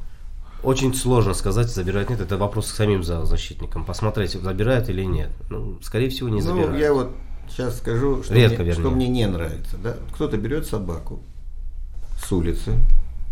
[0.62, 2.20] Очень сложно сказать, забирать нет.
[2.20, 3.87] Это вопрос к самим зоозащитникам.
[3.87, 5.31] Посмотреть, забирают или нет.
[5.49, 6.72] Ну, скорее всего, не забирают.
[6.72, 7.12] Ну, я вот
[7.48, 8.80] сейчас скажу, что, Редко, мне, вернее.
[8.80, 9.76] что мне не нравится.
[9.82, 9.96] Да?
[10.12, 11.20] Кто-то берет собаку
[12.22, 12.72] с улицы,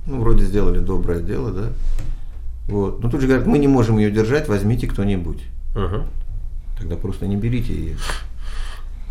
[0.07, 1.68] ну, вроде сделали доброе дело, да,
[2.68, 3.03] вот.
[3.03, 5.42] Но тут же говорят, мы не можем ее держать, возьмите кто-нибудь.
[5.74, 6.07] Мгм.
[6.79, 7.96] Тогда просто не берите ее.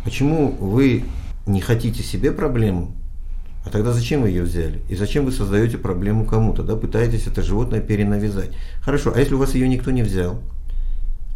[0.04, 1.04] Почему вы
[1.46, 2.94] не хотите себе проблему,
[3.66, 4.82] а тогда зачем вы ее взяли?
[4.90, 8.52] И зачем вы создаете проблему кому-то, да, пытаетесь это животное перенавязать?
[8.82, 10.40] Хорошо, а если у вас ее никто не взял?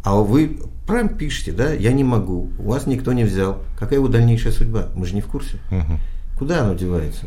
[0.08, 3.58] А вы прям пишете, да, я не могу, у вас никто не взял.
[3.78, 4.86] Какая его дальнейшая судьба?
[4.94, 5.58] Мы же не в курсе.
[5.70, 5.98] Мгм.
[6.38, 7.26] Куда оно девается?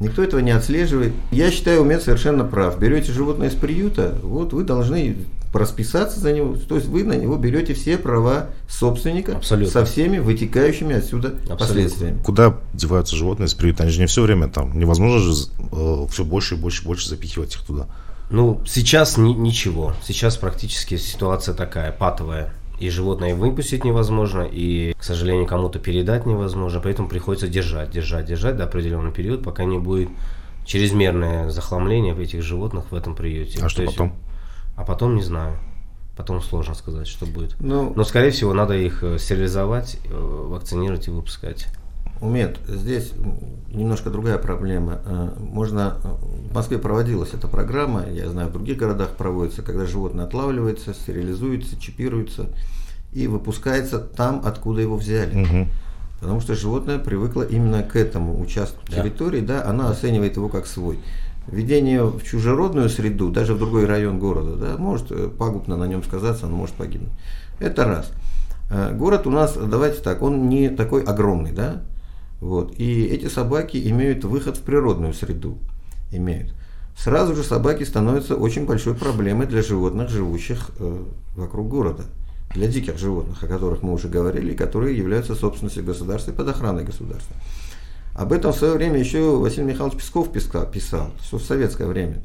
[0.00, 1.14] Никто этого не отслеживает.
[1.30, 2.78] Я считаю, Умет совершенно прав.
[2.78, 5.16] Берете животное из приюта, вот вы должны
[5.54, 9.72] расписаться за него, то есть вы на него берете все права собственника Абсолютно.
[9.72, 11.56] со всеми вытекающими отсюда Абсолютно.
[11.56, 12.22] последствиями.
[12.22, 13.84] Куда деваются животные из приюта?
[13.84, 14.78] Они же не все время там.
[14.78, 15.32] Невозможно же
[16.10, 17.86] все больше и больше и больше запихивать их туда.
[18.30, 19.92] Ну, сейчас ни- ничего.
[20.02, 22.52] Сейчас практически ситуация такая, патовая.
[22.78, 26.80] И животное выпустить невозможно, и, к сожалению, кому-то передать невозможно.
[26.80, 30.08] Поэтому приходится держать, держать, держать до определенного периода, пока не будет
[30.64, 33.58] чрезмерное захламление этих животных в этом приюте.
[33.58, 34.14] А То что есть- потом?
[34.76, 35.58] А потом не знаю.
[36.16, 37.56] Потом сложно сказать, что будет.
[37.60, 40.14] Ну, Но, скорее всего, надо их э, стерилизовать, э,
[40.48, 41.66] вакцинировать и выпускать.
[42.20, 43.12] Умет, здесь
[43.72, 44.98] немножко другая проблема.
[45.06, 46.08] Э, Можно, э,
[46.50, 51.80] в Москве проводилась эта программа, я знаю, в других городах проводится, когда животное отлавливается, стерилизуется,
[51.80, 52.46] чипируется
[53.12, 55.34] и выпускается там, откуда его взяли.
[55.34, 55.68] Мгм.
[56.20, 58.96] Потому что животное привыкло именно к этому участку Да.
[59.00, 60.98] территории, да, она оценивает его как свой.
[61.46, 66.04] Введение в чужеродную среду, даже в другой район города, да, может э, пагубно на нем
[66.04, 67.12] сказаться, он может погибнуть.
[67.58, 68.12] Это раз.
[68.92, 71.82] Город у нас, давайте так, он не такой огромный, да,
[72.40, 75.58] вот, и эти собаки имеют выход в природную среду,
[76.10, 76.54] имеют.
[76.96, 81.04] Сразу же собаки становятся очень большой проблемой для животных, живущих э,
[81.36, 82.04] вокруг города,
[82.54, 86.84] для диких животных, о которых мы уже говорили, которые являются собственностью государства и под охраной
[86.84, 87.36] государства.
[88.14, 92.22] Об этом в свое время еще Василий Михайлович Песков писал, еще в советское время.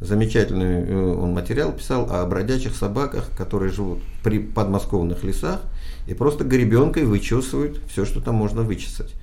[0.00, 5.60] Замечательный э, он материал писал о бродячих собаках, которые живут при подмосковных лесах
[6.08, 9.14] и просто гребенкой вычесывают все, что там можно вычесать.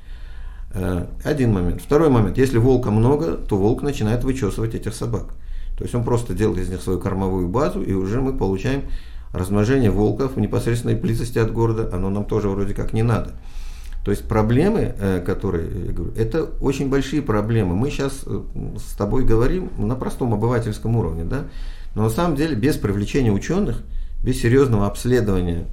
[0.74, 1.82] Э, Один момент.
[1.82, 2.38] Второй момент.
[2.38, 5.34] Если волка много, то волк начинает вычесывать этих собак.
[5.78, 8.84] То есть он просто делает из них свою кормовую базу, и уже мы получаем
[9.32, 11.90] размножение волков в непосредственной близости от города.
[11.94, 13.32] Оно нам тоже вроде как не надо.
[14.04, 17.76] То есть проблемы, э, которые, я говорю, это очень большие проблемы.
[17.76, 18.42] Мы сейчас э,
[18.78, 21.46] с тобой говорим на простом обывательском уровне, да?
[21.96, 23.82] но на самом деле без привлечения ученых,
[24.24, 25.66] без серьезного обследования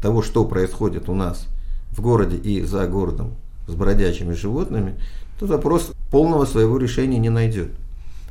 [0.00, 1.46] того, что происходит у нас
[1.90, 3.32] в городе и за городом
[3.66, 4.94] с бродячими животными,
[5.38, 7.70] то вопрос полного своего решения не найдет.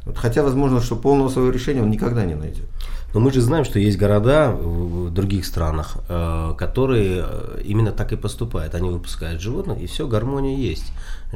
[0.05, 2.65] Вот, хотя возможно, что полного своего решения он никогда не найдет.
[3.13, 8.13] Но мы же знаем, что есть города в других странах, э, которые э, именно так
[8.13, 8.73] и поступают.
[8.73, 10.93] Они выпускают животных, и все, гармония есть.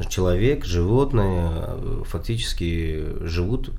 [0.08, 3.70] Человек, животные э, фактически живут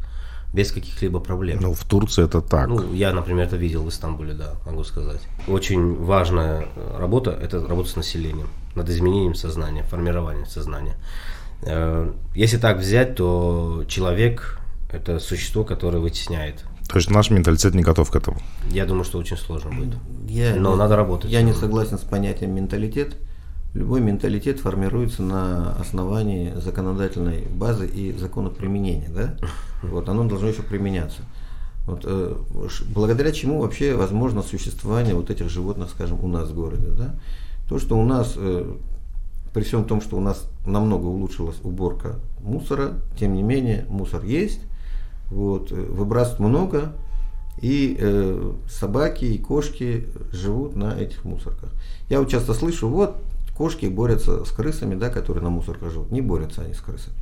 [0.54, 1.60] без каких-либо проблем.
[1.60, 2.68] Ну, в Турции это так.
[2.70, 5.22] Ну, я, например, это видел в Истамбуле, да, могу сказать.
[5.48, 10.96] Очень важная работа– это работа с населением, над изменением сознания, формированием сознания.
[11.64, 14.60] Э, Если так взять, то человек–
[14.92, 16.64] это существо, которое вытесняет.
[16.88, 18.38] То есть наш менталитет не готов к этому.
[18.72, 19.96] Я думаю, что очень сложно будет.
[20.30, 21.30] Я Но не- надо работать.
[21.32, 23.18] Я не согласен с понятием менталитет.
[23.74, 29.10] Любой менталитет формируется на основании законодательной базы и закона применения.
[29.10, 29.36] Да?
[29.84, 31.22] Вот, оно должно еще применяться.
[31.86, 32.36] Вот, э,
[32.96, 36.88] благодаря чему вообще возможно существование вот этих животных, скажем, у нас в городе.
[36.98, 37.16] Да?
[37.68, 38.76] То, что у нас, э,
[39.54, 44.62] при всем том, что у нас намного улучшилась уборка мусора, тем не менее мусор есть,
[45.30, 46.94] вот, э, выбрасывают много,
[47.62, 51.72] и э, собаки и кошки живут на этих мусорках.
[52.10, 53.18] Я вот часто слышу, вот
[53.58, 56.12] кошки борются с крысами, да, которые на мусорках живут.
[56.12, 57.18] Не борются они с крысами.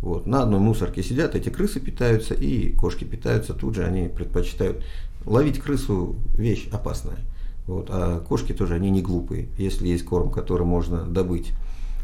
[0.00, 0.26] Вот.
[0.26, 4.82] На одной мусорке сидят, эти крысы питаются, и кошки питаются, тут же они предпочитают.
[5.24, 7.18] Ловить крысу вещь опасная.
[7.66, 7.88] Вот.
[7.90, 9.48] А кошки тоже, они не глупые.
[9.58, 11.52] Если есть корм, который можно добыть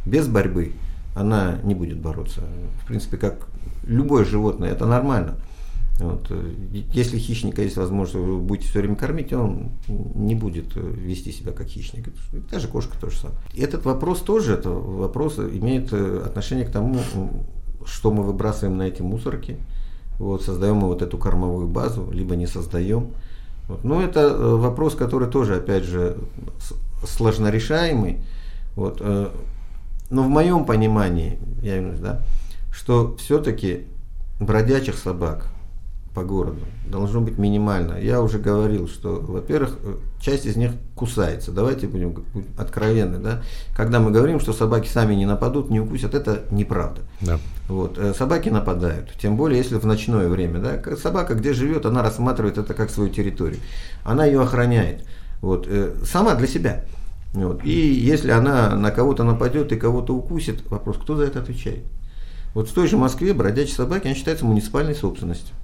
[0.06, 0.72] без борьбы,
[1.14, 2.42] она не будет бороться.
[2.82, 3.48] В принципе, как
[3.84, 5.36] любое животное, это нормально.
[5.98, 6.32] Вот.
[6.94, 11.66] Если хищника есть возможность, вы будете все время кормить, он не будет вести себя как
[11.66, 12.08] хищник.
[12.50, 13.38] Даже кошка тоже самое.
[13.54, 16.96] Этот вопрос тоже, это вопрос имеет отношение к тому,
[17.84, 19.58] что мы выбрасываем на эти мусорки,
[20.18, 23.08] вот, создаем мы вот эту кормовую базу, либо не создаем.
[23.70, 23.84] Вот.
[23.84, 26.16] Но это э, вопрос, который тоже, опять же,
[27.06, 28.18] сложно решаемый.
[28.74, 28.98] Вот.
[29.00, 29.28] Э,
[30.10, 32.20] но в моем понимании, я имею в виду, да,
[32.72, 33.86] что все-таки
[34.40, 35.46] бродячих собак–
[36.20, 37.98] по городу должно быть минимально.
[37.98, 41.50] Я уже говорил, что, во-первых, э, часть из них кусается.
[41.50, 42.24] Давайте будем,
[42.58, 43.42] откровенны, да.
[43.74, 47.00] Когда мы говорим, что собаки сами не нападут, не укусят, это неправда.
[47.22, 47.38] Да.
[47.68, 47.96] Вот.
[47.96, 50.58] Э, собаки нападают, тем более, если в ночное время.
[50.58, 50.96] Да.
[50.96, 53.60] Собака, где живет, она рассматривает это как свою территорию.
[54.04, 55.06] Она ее охраняет.
[55.40, 55.66] Вот.
[55.68, 56.84] Э, сама для себя.
[57.32, 57.64] Вот.
[57.64, 61.84] И если она на кого-то нападет и кого-то укусит, вопрос, кто за это отвечает?
[62.52, 65.54] Вот в той же Москве бродячие собаки, они считаются муниципальной собственностью.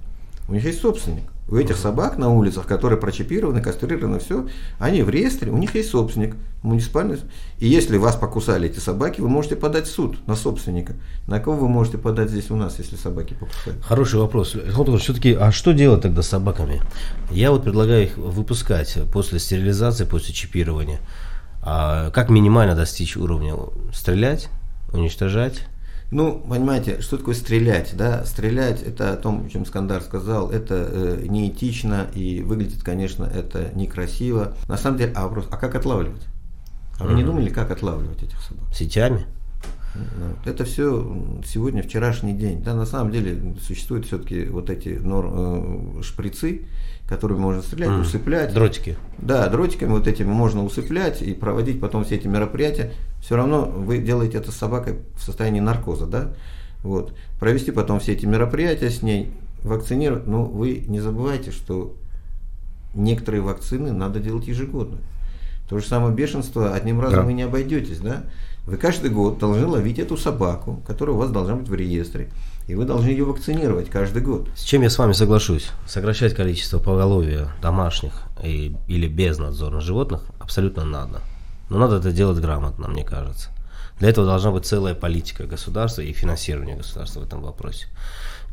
[0.47, 1.23] У них есть собственник.
[1.49, 4.47] У этих собак на улицах, которые прочипированы, кастрированы, все,
[4.79, 7.19] они в реестре, у них есть собственник муниципальный.
[7.59, 10.95] И если вас покусали эти собаки, вы можете подать в суд на собственника.
[11.25, 13.77] На кого вы можете подать здесь у нас, если собаки покусали?
[13.81, 14.57] Хороший вопрос.
[14.99, 16.81] Все-таки, а что делать тогда с собаками?
[17.31, 20.99] Я вот предлагаю их выпускать после стерилизации, после чипирования.
[21.61, 23.55] А как минимально достичь уровня?
[23.93, 24.49] Стрелять,
[24.91, 25.61] уничтожать?
[26.09, 27.95] Ну, понимаете, что такое стрелять?
[27.95, 28.23] Да?
[28.25, 33.71] Стрелять, это о том, о чем Скандар сказал, это э, неэтично и выглядит, конечно, это
[33.75, 34.53] некрасиво.
[34.69, 36.21] На самом деле, а вопрос, а как отлавливать?
[36.99, 38.73] А вы не думали, как отлавливать этих собак?
[38.73, 39.25] Сетями?
[40.45, 42.63] Это все сегодня, вчерашний день.
[42.63, 46.61] Да, на самом деле существуют все-таки вот эти нор, э, шприцы,
[47.07, 48.01] которыми можно стрелять, mm.
[48.01, 48.53] усыплять.
[48.53, 48.97] Дротики.
[49.17, 52.91] Да, дротиками вот этими можно усыплять и проводить потом все эти мероприятия.
[53.21, 56.33] Все равно вы делаете это с собакой в состоянии наркоза, да?
[56.83, 57.13] Вот.
[57.39, 59.31] Провести потом все эти мероприятия с ней,
[59.63, 60.27] вакцинировать.
[60.27, 61.95] Но вы не забывайте, что
[62.93, 64.97] некоторые вакцины надо делать ежегодно.
[65.69, 67.25] То же самое бешенство одним разом да.
[67.25, 68.23] вы не обойдетесь, да?
[68.67, 72.29] Вы каждый год должны ловить эту собаку, которая у вас должна быть в реестре.
[72.67, 74.49] И вы должны ее вакцинировать каждый год.
[74.57, 75.69] С чем я с вами соглашусь?
[75.87, 81.21] Сокращать количество поголовья домашних и, или безнадзорных животных абсолютно надо.
[81.69, 83.51] Но надо это делать грамотно, мне кажется.
[83.99, 87.87] Для этого должна быть целая политика государства и финансирование государства в этом вопросе.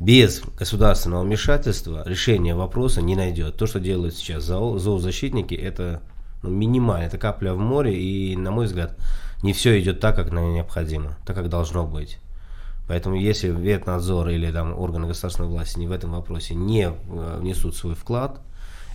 [0.00, 3.56] Без государственного вмешательства решение вопроса не найдет.
[3.56, 6.02] То, что делают сейчас зоозащитники, это
[6.44, 8.96] ну, минимально, это капля в море, и, на мой взгляд,
[9.44, 12.18] не все идет так, как необходимо, так, как должно быть.
[12.88, 17.76] Поэтому если ветнадзор или там органы государственной власти не в этом вопросе не э, внесут
[17.76, 18.40] свой вклад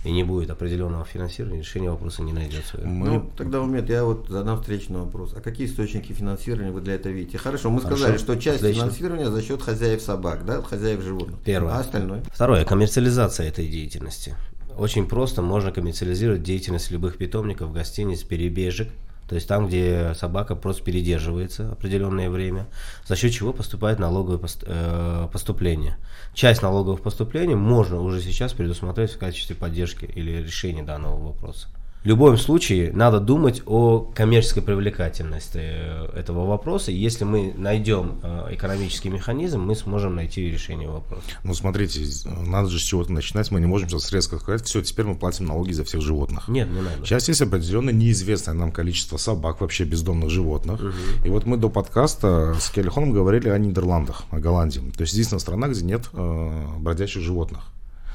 [0.04, 2.78] и не будет определенного финансирования, решение вопроса не найдется.
[2.84, 3.06] Мы...
[3.06, 5.34] Ну, тогда, Умет, я вот задам встречный вопрос.
[5.36, 7.38] А какие источники финансирования вы для этого видите?
[7.38, 7.98] Хорошо, мы Хорошо.
[7.98, 8.82] сказали, что часть Отлично.
[8.82, 11.38] финансирования за счет хозяев собак, да, хозяев животных.
[11.44, 11.74] Первое.
[11.74, 12.24] А остальное?
[12.32, 14.34] Второе, коммерциализация этой деятельности.
[14.76, 18.88] Очень просто можно коммерциализировать деятельность любых питомников, гостиниц, перебежек–
[19.30, 22.66] то есть там, где собака просто передерживается определенное время,
[23.06, 25.98] за счет чего поступает налоговое э, поступление.
[26.34, 31.68] Часть налоговых поступлений можно уже сейчас предусмотреть в качестве поддержки или решения данного вопроса.
[32.02, 36.90] В любом случае, надо думать о коммерческой привлекательности э, этого вопроса.
[36.90, 41.22] Если мы найдем э, экономический механизм, мы сможем найти решение вопроса.
[41.44, 43.50] Ну, смотрите, надо же с чего-то начинать.
[43.50, 46.48] Мы не можем сейчас резко сказать, все, теперь мы платим налоги за всех животных.
[46.48, 47.04] Нет, не надо.
[47.04, 50.80] Сейчас есть определенное неизвестное нам количество собак, вообще бездомных животных.
[50.80, 51.26] Угу.
[51.26, 54.80] И вот мы до подкаста с Келлихоном говорили о Нидерландах, о Голландии.
[54.96, 57.64] То есть единственная страна, где нет э, бродячих животных.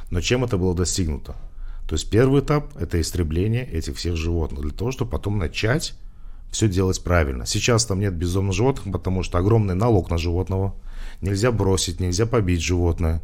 [0.10, 1.36] Но чем это было достигнуто?
[1.88, 5.94] То есть первый этап– это истребление этих всех животных, для того, чтобы потом начать
[6.52, 7.46] все делать правильно.
[7.46, 10.74] Сейчас там нет безумных животных, потому что огромный налог на животного.
[11.22, 13.22] Нельзя бросить, нельзя побить животное.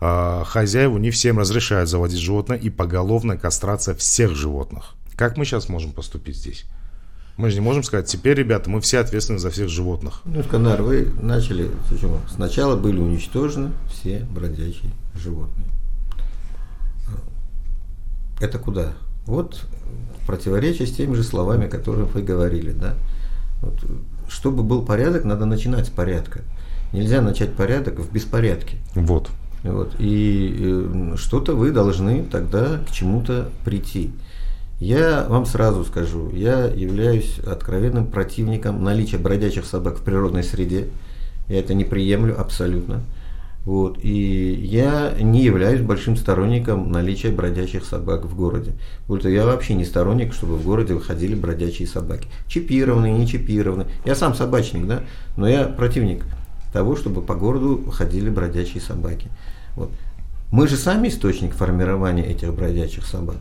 [0.00, 4.94] А, хозяеву не всем разрешают заводить животное и поголовная кастрация всех животных.
[5.14, 6.64] Как мы сейчас можем поступить здесь?
[7.36, 10.22] Мы же не можем сказать, теперь, ребята, мы все ответственны за всех животных.
[10.24, 12.18] Ну, Сканар, вы начали, почему?
[12.34, 15.66] Сначала были уничтожены все бродячие животные.
[18.40, 18.92] Это куда?
[19.26, 19.64] Вот
[20.26, 22.94] противоречие с теми же словами, которые вы говорили, да.
[23.62, 23.74] Вот,
[24.28, 26.40] чтобы был порядок, надо начинать с порядка.
[26.92, 28.76] Нельзя начать порядок в беспорядке.
[28.94, 29.30] Вот.
[29.62, 29.94] Вот.
[29.98, 34.12] И э, что-то вы должны тогда к чему-то прийти.
[34.78, 40.88] Я вам сразу скажу, я являюсь откровенным противником наличия бродячих собак в природной среде.
[41.48, 43.02] Я это не приемлю абсолютно.
[43.66, 43.98] Вот.
[44.00, 48.74] И я не являюсь большим сторонником наличия бродячих собак в городе.
[49.08, 52.28] Вот я вообще не сторонник, чтобы в городе выходили бродячие собаки.
[52.46, 53.88] Чипированные, не чипированные.
[54.04, 55.02] Я сам собачник, да,
[55.36, 56.22] но я противник
[56.72, 59.28] того, чтобы по городу ходили бродячие собаки.
[59.74, 59.90] Вот.
[60.52, 63.36] Мы же сами источник формирования этих бродячих собак.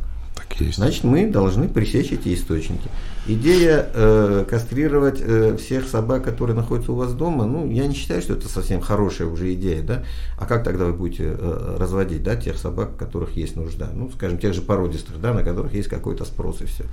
[0.49, 0.77] Так есть.
[0.77, 2.89] Значит, мы должны пресечь эти источники.
[3.27, 8.21] Идея э, кастрировать э, всех собак, которые находятся у вас дома, ну, я не считаю,
[8.21, 10.03] что это совсем хорошая уже идея, да.
[10.37, 13.89] А как тогда вы будете э, разводить, да, тех собак, у которых есть нужда?
[13.93, 16.83] Ну, скажем, тех же породистых, да, на которых есть какой-то спрос и все.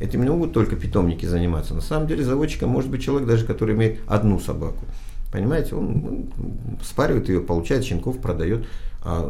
[0.00, 1.74] Этим не могут только питомники заниматься.
[1.74, 4.84] На самом деле заводчиком может быть человек даже, который имеет одну собаку.
[5.32, 8.66] Понимаете, он, он спаривает ее, получает щенков, продает.
[9.04, 9.28] А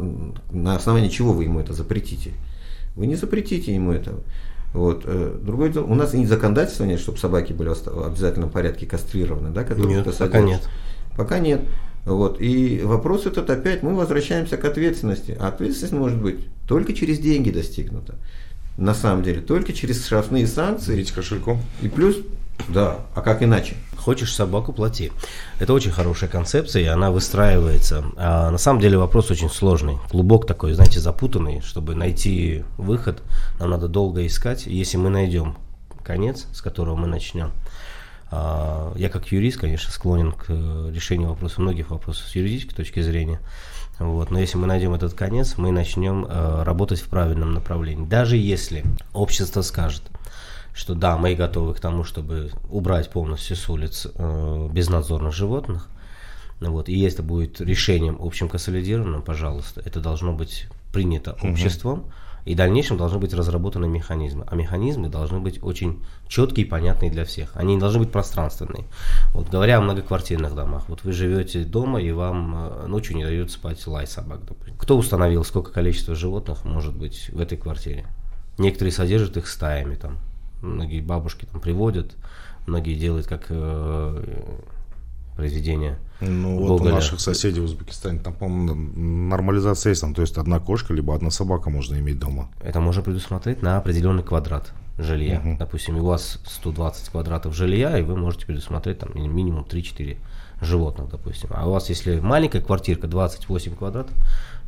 [0.51, 2.31] на основании чего вы ему это запретите?
[2.95, 4.21] Вы не запретите ему этого.
[4.73, 5.03] Вот.
[5.05, 9.51] Э, другое дело, у нас и законодательства нет, чтобы собаки были в обязательном порядке кастрированы,
[9.51, 10.67] да, которые нет, пока нет.
[11.15, 11.61] Пока нет.
[12.05, 12.41] Вот.
[12.41, 15.37] И вопрос этот опять, мы возвращаемся к ответственности.
[15.39, 18.15] А ответственность может быть только через деньги достигнута.
[18.77, 20.95] На самом деле, только через штрафные санкции.
[20.95, 21.61] Бить кошельком.
[21.81, 22.17] И плюс,
[22.69, 23.75] да, а как иначе?
[23.97, 25.11] Хочешь собаку, плати.
[25.59, 28.03] Это очень хорошая концепция, и она выстраивается.
[28.17, 29.97] А на самом деле вопрос очень сложный.
[30.09, 31.61] Клубок такой, знаете, запутанный.
[31.61, 33.21] Чтобы найти выход,
[33.59, 34.65] нам надо долго искать.
[34.65, 35.55] Если мы найдем
[36.03, 37.51] конец, с которого мы начнем,
[38.31, 43.39] а, я как юрист, конечно, склонен к решению вопросов, многих вопросов с юридической точки зрения.
[43.99, 44.31] Вот.
[44.31, 48.05] Но если мы найдем этот конец, мы начнем э, работать в правильном направлении.
[48.05, 48.83] Даже если
[49.13, 50.01] общество скажет,
[50.73, 55.89] что да, мы готовы к тому, чтобы убрать полностью с улиц э, безнадзорных животных.
[56.59, 61.51] Вот, и если это будет решением общим консолидированным, пожалуйста, это должно быть принято угу.
[61.51, 62.05] обществом,
[62.45, 64.45] и в дальнейшем должны быть разработаны механизмы.
[64.47, 67.51] А механизмы должны быть очень четкие и понятные для всех.
[67.55, 68.85] Они не должны быть пространственные.
[69.33, 73.51] Вот говоря о многоквартирных домах, вот вы живете дома, и вам э, ночью не дают
[73.51, 74.75] спать лай собак, допустим.
[74.77, 78.05] Кто установил, сколько количество животных может быть в этой квартире?
[78.57, 80.17] Некоторые содержат их стаями там,
[80.63, 82.15] многие бабушки там приводят,
[82.65, 84.23] многие делают как э,
[85.35, 85.97] произведение.
[86.21, 86.69] Ну Гоголя.
[86.69, 88.75] вот у наших соседей в Узбекистане там, по-моему,
[89.29, 92.49] нормализация есть, там, то есть одна кошка либо одна собака можно иметь дома.
[92.61, 95.39] Это можно предусмотреть на определенный квадрат жилья.
[95.39, 95.57] Угу.
[95.59, 100.17] Допустим, у вас 120 квадратов жилья, и вы можете предусмотреть там минимум 3-4
[100.61, 101.49] животных, допустим.
[101.53, 104.15] А у вас, если маленькая квартирка, 28 квадратов,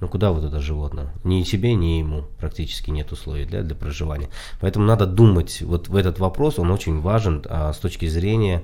[0.01, 1.13] ну куда вот это животное?
[1.23, 4.29] Ни себе, ни ему практически нет условий для, для проживания.
[4.59, 8.63] Поэтому надо думать вот в этот вопрос, он очень важен а, с точки зрения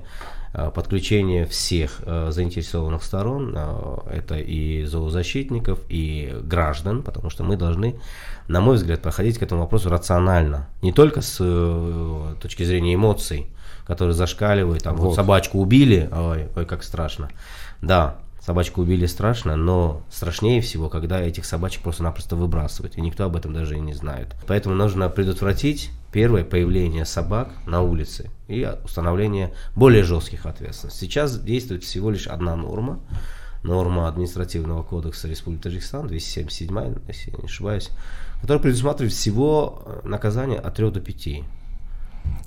[0.54, 7.56] а, подключения всех а, заинтересованных сторон, а, это и зоозащитников, и граждан, потому что мы
[7.56, 7.98] должны,
[8.48, 13.46] на мой взгляд, подходить к этому вопросу рационально, не только с э, точки зрения эмоций,
[13.86, 15.08] которые зашкаливают, там, вот.
[15.08, 17.30] вот собачку убили, ой, ой, как страшно.
[17.80, 23.36] Да, собачку убили страшно, но страшнее всего, когда этих собачек просто-напросто выбрасывают, и никто об
[23.36, 24.34] этом даже и не знает.
[24.48, 31.06] Поэтому нужно предотвратить первое появление собак на улице и установление более жестких ответственностей.
[31.06, 33.00] Сейчас действует всего лишь одна норма,
[33.62, 37.90] норма административного кодекса Республики Таджикистан, 277, если я не ошибаюсь,
[38.40, 41.28] которая предусматривает всего э, наказание от 3 до 5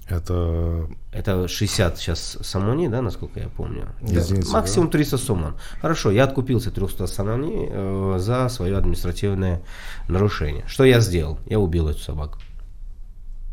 [0.07, 0.87] это...
[1.11, 3.87] Это 60 сейчас самони, да, насколько я помню?
[4.01, 5.55] Единицы, Максимум 300 сомон.
[5.81, 9.61] Хорошо, я откупился 300 самони э, за свое административное
[10.09, 10.65] нарушение.
[10.67, 11.39] Что я сделал?
[11.45, 12.37] Я убил эту собаку.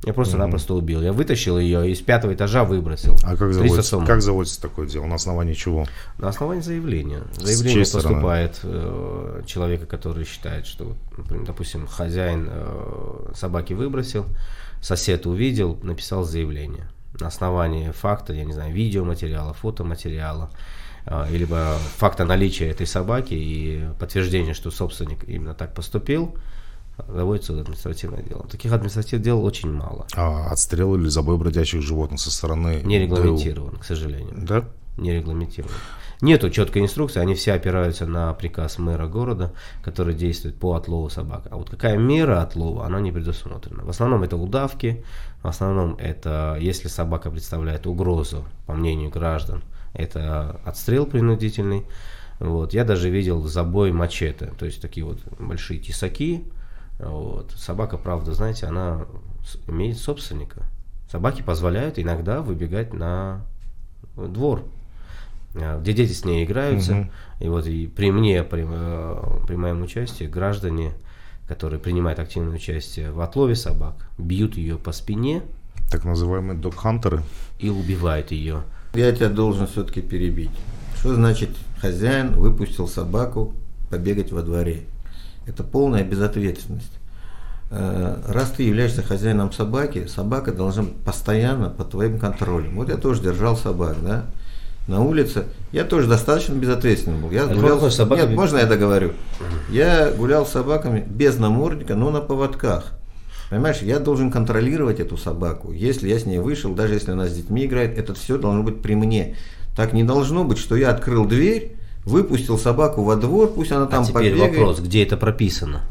[0.05, 1.01] Я просто-напросто убил.
[1.01, 3.17] Я вытащил ее из пятого этажа выбросил.
[3.23, 5.07] А как заводится, как заводится такое дело?
[5.07, 5.87] На основании чего?
[6.19, 7.23] На основании заявления.
[7.39, 14.27] Заявление поступает э, человека, который считает, что, например, допустим, хозяин э, собаки выбросил,
[14.81, 16.89] сосед увидел, написал заявление.
[17.21, 20.51] На основании факта, я не знаю, видеоматериала, фотоматериала,
[21.07, 26.35] э, либо факта наличия этой собаки и подтверждения, что собственник именно так поступил,
[27.09, 28.47] заводится административное дело.
[28.49, 30.07] Таких административных дел очень мало.
[30.15, 34.35] А отстрел или забой бродячих животных со стороны Не регламентирован, к сожалению.
[34.37, 34.65] Да?
[34.97, 35.73] Не регламентирован.
[36.21, 41.49] Нету четкой инструкции, они все опираются на приказ мэра города, который действует по отлову собак.
[41.51, 43.83] А вот какая мера отлова, она не предусмотрена.
[43.83, 45.05] В основном это удавки,
[45.43, 49.65] в основном это, если собака представляет угрозу, по мнению граждан,
[49.95, 51.87] это отстрел принудительный.
[52.39, 52.73] Вот.
[52.73, 56.45] Я даже видел забой мачете, то есть такие вот большие тесаки,
[57.03, 57.53] Вот.
[57.57, 59.07] Собака, правда, знаете, она
[59.67, 60.63] имеет собственника.
[61.11, 63.45] Собаки позволяют иногда выбегать на
[64.17, 64.63] двор,
[65.55, 66.93] э, где дети с ней играются.
[66.93, 67.11] Угу.
[67.41, 70.93] И вот и при мне, при, э, при моем участии, граждане,
[71.49, 75.43] которые принимают активное участие в отлове собак, бьют ее по спине.
[75.91, 77.23] Так называемые док-хантеры.
[77.59, 78.63] И убивают ее.
[78.95, 80.51] Я тебя должен все-таки перебить.
[80.97, 83.53] Что значит хозяин выпустил собаку
[83.91, 84.85] побегать во дворе?
[85.47, 86.93] Это полная безответственность.
[87.71, 92.77] Э, раз ты являешься хозяином собаки, собака должна быть постоянно под твоим контролем.
[92.77, 94.27] Вот я тоже держал собак, да,
[94.89, 95.45] на улице.
[95.73, 97.31] Я тоже достаточно безответственный был.
[97.31, 98.27] Я а гулял с собаками.
[98.27, 99.13] Нет, можно я договорю?
[99.71, 102.93] Я гулял с собаками без намордника, но на поводках.
[103.49, 105.73] Понимаешь, я должен контролировать эту собаку.
[105.73, 108.83] Если я с ней вышел, даже если она с детьми играет, это все должно быть
[108.83, 109.37] при мне.
[109.77, 114.03] Так не должно быть, что я открыл дверь, выпустил собаку во двор, пусть она там
[114.03, 114.57] а теперь побегает.
[114.57, 115.83] вопрос, где это прописано?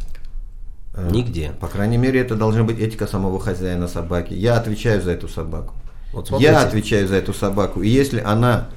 [0.93, 1.53] Э, Нигде.
[1.59, 4.33] По крайней мере, это должна быть этика самого хозяина собаки.
[4.33, 5.73] Я отвечаю за эту собаку.
[6.13, 7.81] Вот я отвечаю за эту собаку.
[7.81, 8.67] И если она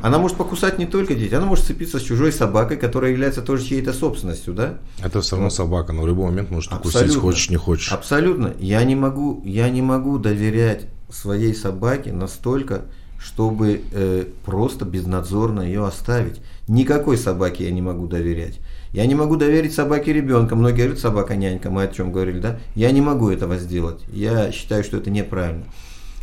[0.00, 3.64] она может покусать не только детей, она может сцепиться с чужой собакой, которая является тоже
[3.64, 4.78] чьей-то собственностью, да?
[5.00, 7.92] Это все равно собака, но в любой момент может укусить, хочешь, не хочешь.
[7.92, 8.54] Абсолютно.
[8.58, 12.82] Я не могу, я не могу доверять своей собаке настолько,
[13.22, 16.40] чтобы э, просто безнадзорно ее оставить.
[16.66, 18.58] Никакой собаке я не могу доверять.
[18.92, 20.56] Я не могу доверить собаке ребенка.
[20.56, 22.58] Многие говорят, собака нянька, мы о чем говорили, да?
[22.74, 24.00] Я не могу этого сделать.
[24.12, 25.64] Я считаю, что это неправильно.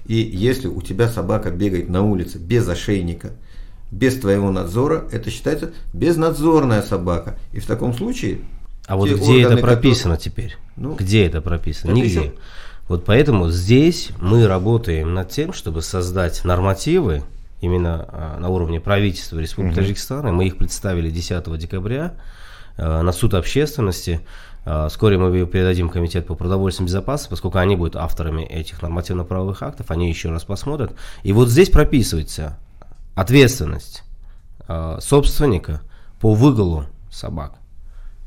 [0.05, 3.31] И если у тебя собака бегает на улице без ошейника,
[3.91, 7.37] без твоего надзора, это считается безнадзорная собака.
[7.53, 8.39] И в таком случае...
[8.87, 10.49] А вот где органы, это прописано которые...
[10.49, 10.57] теперь?
[10.75, 11.91] Ну, где это прописано?
[11.91, 12.09] Нигде.
[12.09, 12.33] Еще...
[12.89, 17.21] Вот поэтому здесь мы работаем над тем, чтобы создать нормативы
[17.61, 19.81] именно а, на уровне правительства Республики угу.
[19.81, 20.35] Таджикистан.
[20.35, 22.15] Мы их представили 10 декабря.
[22.77, 24.21] Э, на суд общественности.
[24.65, 29.61] Э, вскоре мы ее передадим Комитет по продовольственной безопасности, поскольку они будут авторами этих нормативно-правовых
[29.61, 30.93] актов, они еще раз посмотрят.
[31.21, 32.57] И вот здесь прописывается
[33.15, 34.03] ответственность
[34.99, 35.81] собственника
[36.21, 37.59] по выголу собак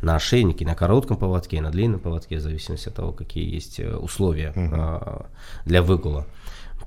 [0.03, 4.53] на ошейнике, на коротком поводке, на длинном поводке, в зависимости от того, какие есть условия
[4.55, 5.27] угу.
[5.65, 6.27] для выгула.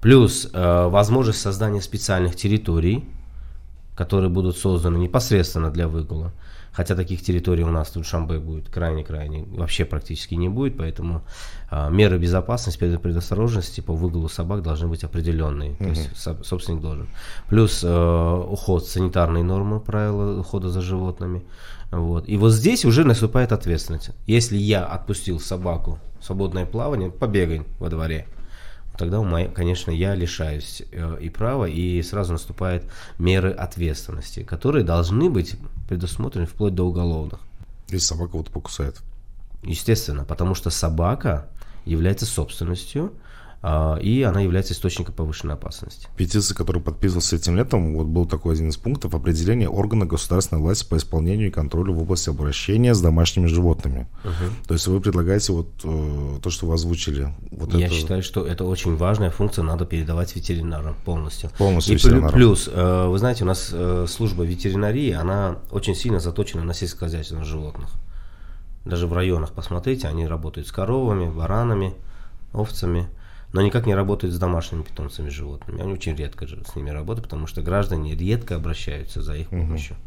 [0.01, 3.05] Плюс возможность создания специальных территорий,
[3.95, 6.31] которые будут созданы непосредственно для выгула.
[6.75, 11.21] Хотя таких территорий у нас тут Шамбе будет крайне-крайне, вообще практически не будет, поэтому
[11.71, 15.71] а, меры безопасности, предосторожности по выгулу собак должны быть определенные.
[15.71, 15.77] Угу.
[15.77, 17.07] То есть со, собственник должен.
[17.47, 21.45] Плюс э, уход, санитарные нормы, правила ухода за животными.
[21.99, 22.27] Вот.
[22.27, 24.11] И вот здесь уже наступает ответственность.
[24.27, 28.27] Если я отпустил собаку в свободное плавание, побегай во дворе
[28.97, 32.85] тогда, конечно, я лишаюсь э, и права, и сразу наступают
[33.17, 35.55] меры ответственности, которые должны быть
[35.87, 37.39] предусмотрены вплоть до уголовных.
[37.89, 39.01] Если собака вот покусает.
[39.63, 41.47] Естественно, потому что собака
[41.85, 43.13] является собственностью
[44.01, 46.07] и она является источником повышенной опасности.
[46.15, 50.87] Петиция, которую подписывался этим летом, вот был такой один из пунктов определения органа государственной власти
[50.87, 54.07] по исполнению и контролю в области обращения с домашними животными.
[54.23, 54.67] Угу.
[54.67, 57.33] То есть вы предлагаете вот э, то, что вы озвучили.
[57.49, 57.95] Вот Я это...
[57.95, 61.49] считаю, что это очень важная функция, надо передавать ветеринарам полностью.
[61.57, 62.33] Полностью и ветеринарам.
[62.33, 67.45] Плюс, э, вы знаете, у нас э, служба ветеринарии, она очень сильно заточена на сельскохозяйственных
[67.45, 67.89] животных.
[68.83, 71.95] Даже в районах, посмотрите, они работают с коровами, баранами,
[72.53, 73.07] овцами
[73.55, 75.81] но никак не работают с домашними питомцами животными.
[75.81, 79.95] Они очень редко с ними работают, потому что граждане редко обращаются за их помощью.
[79.95, 80.01] Угу.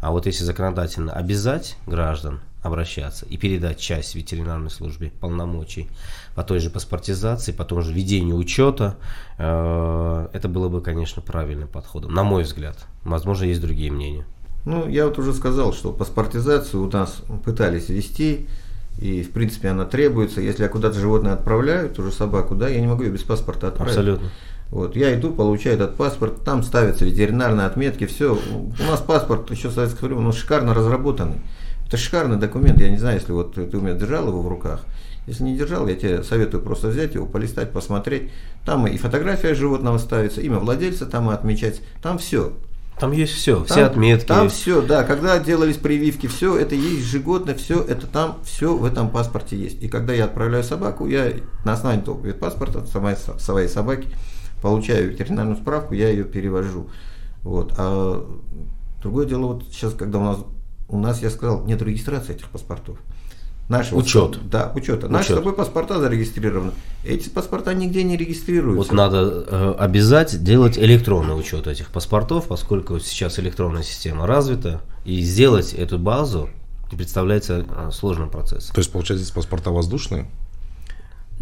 [0.00, 5.88] А вот если законодательно обязать граждан обращаться и передать часть ветеринарной службе полномочий
[6.34, 8.96] по той же паспортизации, по тому же ведению учета,
[9.38, 12.76] э, это было бы, конечно, правильным подходом, на мой взгляд.
[13.04, 14.26] Возможно, есть другие мнения.
[14.64, 18.48] Ну, я вот уже сказал, что паспортизацию у нас пытались вести,
[19.00, 20.40] и, в принципе, она требуется.
[20.40, 23.68] Если я куда-то животное отправляю, ту же собаку, да, я не могу ее без паспорта
[23.68, 23.92] отправить.
[23.92, 24.28] Абсолютно.
[24.70, 28.38] Вот, я иду, получаю этот паспорт, там ставятся ветеринарные отметки, все.
[28.52, 31.40] У нас паспорт еще советского времени, он шикарно разработанный.
[31.86, 34.82] Это шикарный документ, я не знаю, если вот ты у меня держал его в руках.
[35.26, 38.30] Если не держал, я тебе советую просто взять его, полистать, посмотреть.
[38.64, 41.82] Там и фотография животного ставится, имя владельца там и отмечать.
[42.02, 42.52] Там все.
[43.00, 44.26] Там есть все, там, все отметки.
[44.26, 45.04] Там все, да.
[45.04, 49.82] Когда делались прививки, все это есть ежегодно, все это там, все в этом паспорте есть.
[49.82, 51.32] И когда я отправляю собаку, я
[51.64, 54.08] на основании того паспорта самой, своей собаки
[54.60, 56.90] получаю ветеринарную справку, я ее перевожу.
[57.42, 57.72] Вот.
[57.78, 58.22] А
[59.00, 60.38] другое дело, вот сейчас, когда у нас,
[60.88, 62.98] у нас, я сказал, нет регистрации этих паспортов.
[63.70, 64.38] Наши учет.
[64.50, 65.06] Да, учета.
[65.06, 65.10] Учет.
[65.10, 66.72] Наши с тобой паспорта зарегистрированы.
[67.04, 68.90] Эти паспорта нигде не регистрируются.
[68.90, 75.20] Вот надо э, обязать делать электронный учет этих паспортов, поскольку сейчас электронная система развита, и
[75.22, 76.50] сделать эту базу
[76.90, 78.74] представляется а, сложным процессом.
[78.74, 80.28] То есть, получается, здесь паспорта воздушные?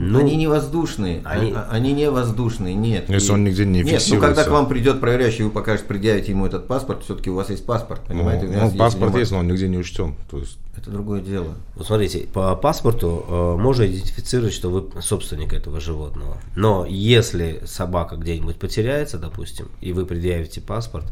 [0.00, 3.10] Ну, они не воздушные, они, а, они не воздушные, нет.
[3.10, 6.30] Если и, он нигде не нет, ну когда к вам придет проверяющий, вы покажете, предъявите
[6.30, 8.46] ему этот паспорт, все-таки у вас есть паспорт, ну, понимаете?
[8.46, 10.14] Ну, ну паспорт есть, но он нигде не учтен.
[10.30, 10.56] То есть...
[10.76, 11.54] Это другое дело.
[11.74, 16.36] Вот смотрите, по паспорту э, можно идентифицировать, что вы собственник этого животного.
[16.54, 21.06] Но если собака где-нибудь потеряется, допустим, и вы предъявите паспорт,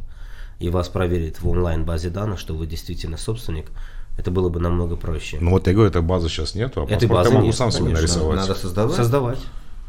[0.61, 3.66] и вас проверит в онлайн-базе данных, что вы действительно собственник,
[4.16, 5.38] это было бы намного проще.
[5.40, 7.70] Ну вот я говорю, этой базы сейчас нету, а Этой базы я могу нет, сам
[7.70, 8.36] себе нарисовать.
[8.36, 8.96] Надо создавать.
[8.96, 9.38] Создавать.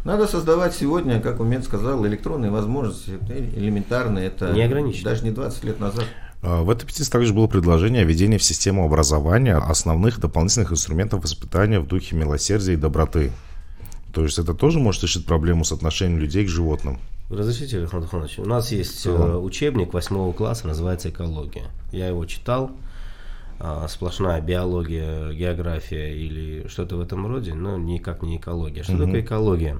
[0.03, 3.19] Надо создавать сегодня, как Умет сказал, электронные возможности,
[3.55, 5.09] элементарные, это не ограничено.
[5.09, 6.05] даже не 20 лет назад.
[6.41, 11.23] А, в этой петиции также было предложение о введении в систему образования основных дополнительных инструментов
[11.23, 13.31] воспитания в духе милосердия и доброты.
[14.13, 16.99] То есть это тоже может решить проблему с отношением людей к животным.
[17.29, 19.37] Разрешите, Александр Иванович, у нас есть ага.
[19.37, 21.65] учебник восьмого класса, называется «Экология».
[21.91, 22.71] Я его читал,
[23.59, 28.83] а, сплошная биология, география или что-то в этом роде, но никак не экология.
[28.83, 29.05] Что угу.
[29.05, 29.79] такое экология?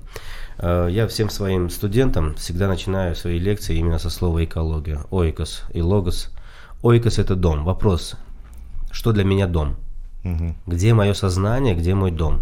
[0.58, 5.02] А, я всем своим студентам всегда начинаю свои лекции именно со слова экология.
[5.12, 6.32] Ойкос и логос.
[6.82, 7.64] Ойкос это дом.
[7.64, 8.16] Вопрос,
[8.92, 9.76] что для меня дом?
[10.24, 10.56] Угу.
[10.68, 12.42] Где мое сознание, где мой дом?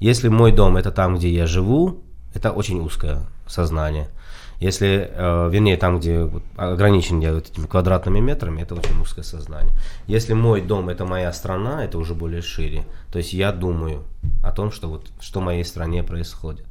[0.00, 2.02] Если мой дом это там, где я живу,
[2.34, 4.08] это очень узкое сознание–
[4.62, 9.24] если, э, вернее, там, где вот, ограничен я вот этими квадратными метрами, это очень узкое
[9.24, 9.74] сознание.
[10.06, 12.84] Если мой дом это моя страна, это уже более шире.
[13.10, 14.04] То есть я думаю
[14.40, 16.66] о том, что вот что в моей стране происходит.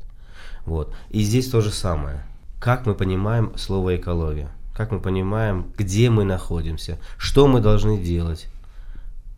[0.65, 0.93] Вот.
[1.09, 2.23] И здесь то же самое.
[2.61, 4.49] Как мы понимаем слово экология?
[4.73, 6.97] Как мы понимаем, где мы находимся?
[7.17, 8.47] Что мы должны делать?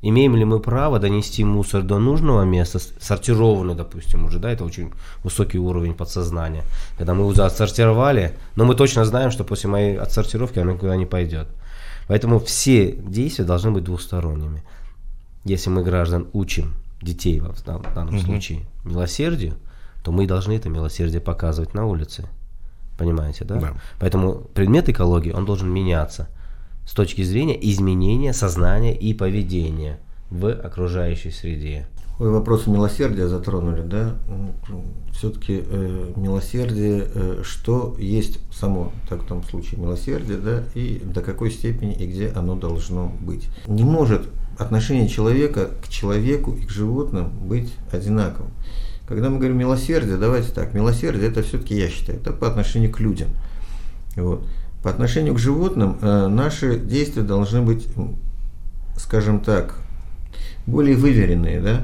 [0.06, 4.91] Имеем ли мы право донести мусор до нужного места, сортированный, допустим, уже, да, это очень
[5.24, 6.66] высокий уровень подсознания.
[6.97, 11.06] Когда мы его отсортировали, но мы точно знаем, что после моей отсортировки оно никуда не
[11.06, 11.47] пойдет.
[12.10, 14.62] Поэтому все действия должны быть двусторонними.
[15.45, 18.24] Если мы граждан учим детей в данном угу.
[18.26, 19.54] случае милосердию,
[20.04, 22.28] то мы должны это милосердие показывать на улице.
[22.97, 23.56] Понимаете, да?
[23.56, 23.74] да?
[24.01, 26.28] Поэтому предмет экологии, он должен меняться
[26.86, 31.88] с точки зрения изменения сознания и поведения в окружающей среде.
[32.19, 34.15] Вы вопросы милосердия затронули, да?
[35.13, 41.21] Все-таки э, милосердие, э, что есть само, так в том случае, милосердие, да, и до
[41.21, 43.47] какой степени и где оно должно быть.
[43.67, 44.27] Не может
[44.59, 48.51] отношение человека к человеку и к животным быть одинаковым.
[49.07, 52.99] Когда мы говорим милосердие, давайте так, милосердие это все-таки, я считаю, это по отношению к
[52.99, 53.29] людям.
[54.15, 54.45] Вот.
[54.84, 57.88] По отношению к животным э, наши действия должны быть,
[58.97, 59.75] скажем так,
[60.65, 61.81] более выверенные, да?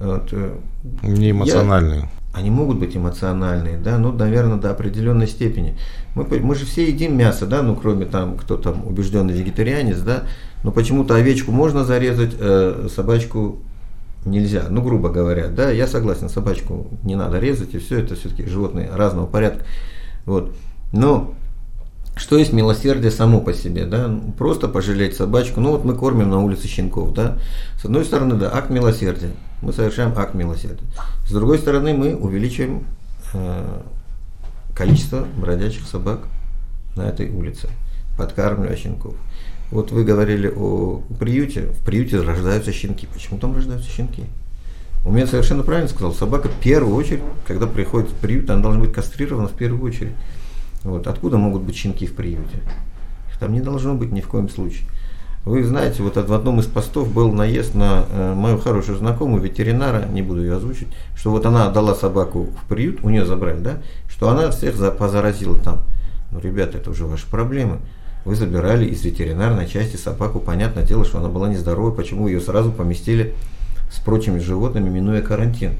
[0.00, 0.56] Вот, э,
[1.02, 2.00] Не эмоциональные.
[2.00, 5.76] Я, они могут быть эмоциональные, да, но, наверное, до определенной степени.
[6.14, 10.24] Мы, мы же все едим мясо, да, ну, кроме там, кто там убежденный вегетарианец, да,
[10.62, 13.58] но почему-то овечку можно зарезать, э, собачку
[14.24, 18.46] нельзя, ну, грубо говоря, да, я согласен, собачку не надо резать, и все это все-таки
[18.46, 19.64] животные разного порядка,
[20.24, 20.56] вот.
[20.92, 21.34] Но
[22.16, 26.38] что есть милосердие само по себе, да, просто пожалеть собачку, ну вот мы кормим на
[26.40, 27.38] улице щенков, да,
[27.80, 29.30] с одной стороны, да, акт милосердия,
[29.62, 30.84] мы совершаем акт милосердия,
[31.26, 32.84] с другой стороны, мы увеличиваем
[33.32, 33.80] э,
[34.74, 36.20] количество бродячих собак
[36.96, 37.68] на этой улице,
[38.16, 39.14] подкармливая щенков.
[39.70, 44.24] Вот вы говорили о приюте, в приюте рождаются щенки, почему там рождаются щенки?
[45.04, 48.80] У меня совершенно правильно сказал, собака в первую очередь, когда приходит в приют, она должна
[48.80, 50.12] быть кастрирована в первую очередь.
[50.84, 51.06] Вот.
[51.06, 52.58] Откуда могут быть щенки в приюте?
[53.30, 54.86] Их там не должно быть ни в коем случае.
[55.44, 60.06] Вы знаете, вот в одном из постов был наезд на э, мою хорошую знакомую ветеринара,
[60.06, 63.82] не буду ее озвучить, что вот она отдала собаку в приют, у нее забрали, да,
[64.08, 65.82] что она всех позаразила там.
[66.30, 67.78] Ну, ребята, это уже ваши проблемы.
[68.24, 72.72] Вы забирали из ветеринарной части собаку, понятное дело, что она была нездорова, почему ее сразу
[72.72, 73.34] поместили
[73.92, 75.72] с прочими животными, минуя карантин.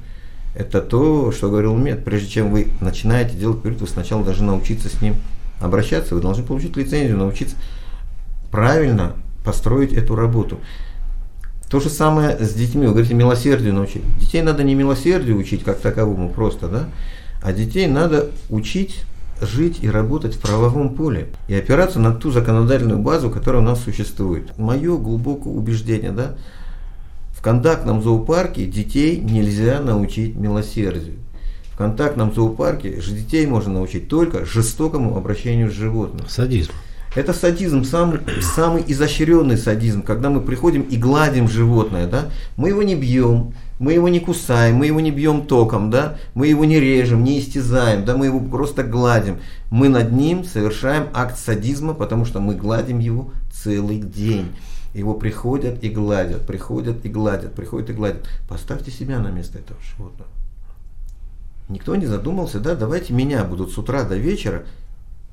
[0.54, 2.04] Это то, что говорил Мед.
[2.04, 5.16] Прежде чем вы начинаете делать приют, вы сначала должны научиться с ним
[5.60, 7.56] обращаться, вы должны получить лицензию, научиться
[8.50, 10.58] правильно построить эту работу.
[11.68, 12.86] То же самое с детьми.
[12.86, 14.02] Вы говорите, милосердию научить.
[14.18, 16.84] Детей надо не милосердию учить как таковому просто, да,
[17.42, 19.02] а детей надо учить
[19.40, 23.82] жить и работать в правовом поле и опираться на ту законодательную базу, которая у нас
[23.82, 24.56] существует.
[24.56, 26.36] Мое глубокое убеждение, да,
[27.44, 31.16] контактном зоопарке детей нельзя научить милосердию.
[31.70, 36.26] В контактном зоопарке же детей можно научить только жестокому обращению с животным.
[36.26, 36.72] Садизм.
[37.14, 42.82] Это садизм, самый, самый изощренный садизм, когда мы приходим и гладим животное, да, мы его
[42.82, 46.80] не бьем, мы его не кусаем, мы его не бьем током, да, мы его не
[46.80, 49.36] режем, не истязаем, да, мы его просто гладим.
[49.70, 54.48] Мы над ним совершаем акт садизма, потому что мы гладим его целый день.
[54.94, 58.28] Его приходят и гладят, приходят и гладят, приходят и гладят.
[58.48, 60.30] Поставьте себя на место этого животного.
[61.68, 64.64] Никто не задумался, да, давайте меня будут с утра до вечера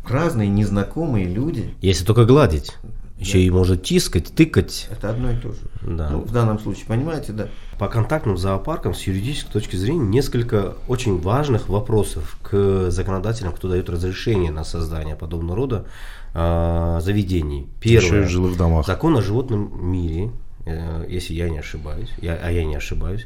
[0.07, 1.76] разные незнакомые люди.
[1.82, 2.74] Если только гладить.
[3.22, 3.40] Еще да.
[3.40, 4.88] и может тискать, тыкать.
[4.90, 5.60] Это одно и то же.
[5.84, 6.10] Да.
[6.10, 7.50] Ну, в данном случае, понимаете, да.
[7.78, 13.92] По контактным зоопаркам с юридической точки зрения несколько очень важных вопросов к законодателям, кто дает
[13.92, 15.86] разрешение на создание подобного рода
[16.34, 17.68] э, заведений.
[17.80, 18.28] Первое.
[18.28, 18.88] Жилых домах.
[18.88, 20.32] Закон о животном мире,
[20.66, 23.26] э, если я не ошибаюсь, я, а я не ошибаюсь,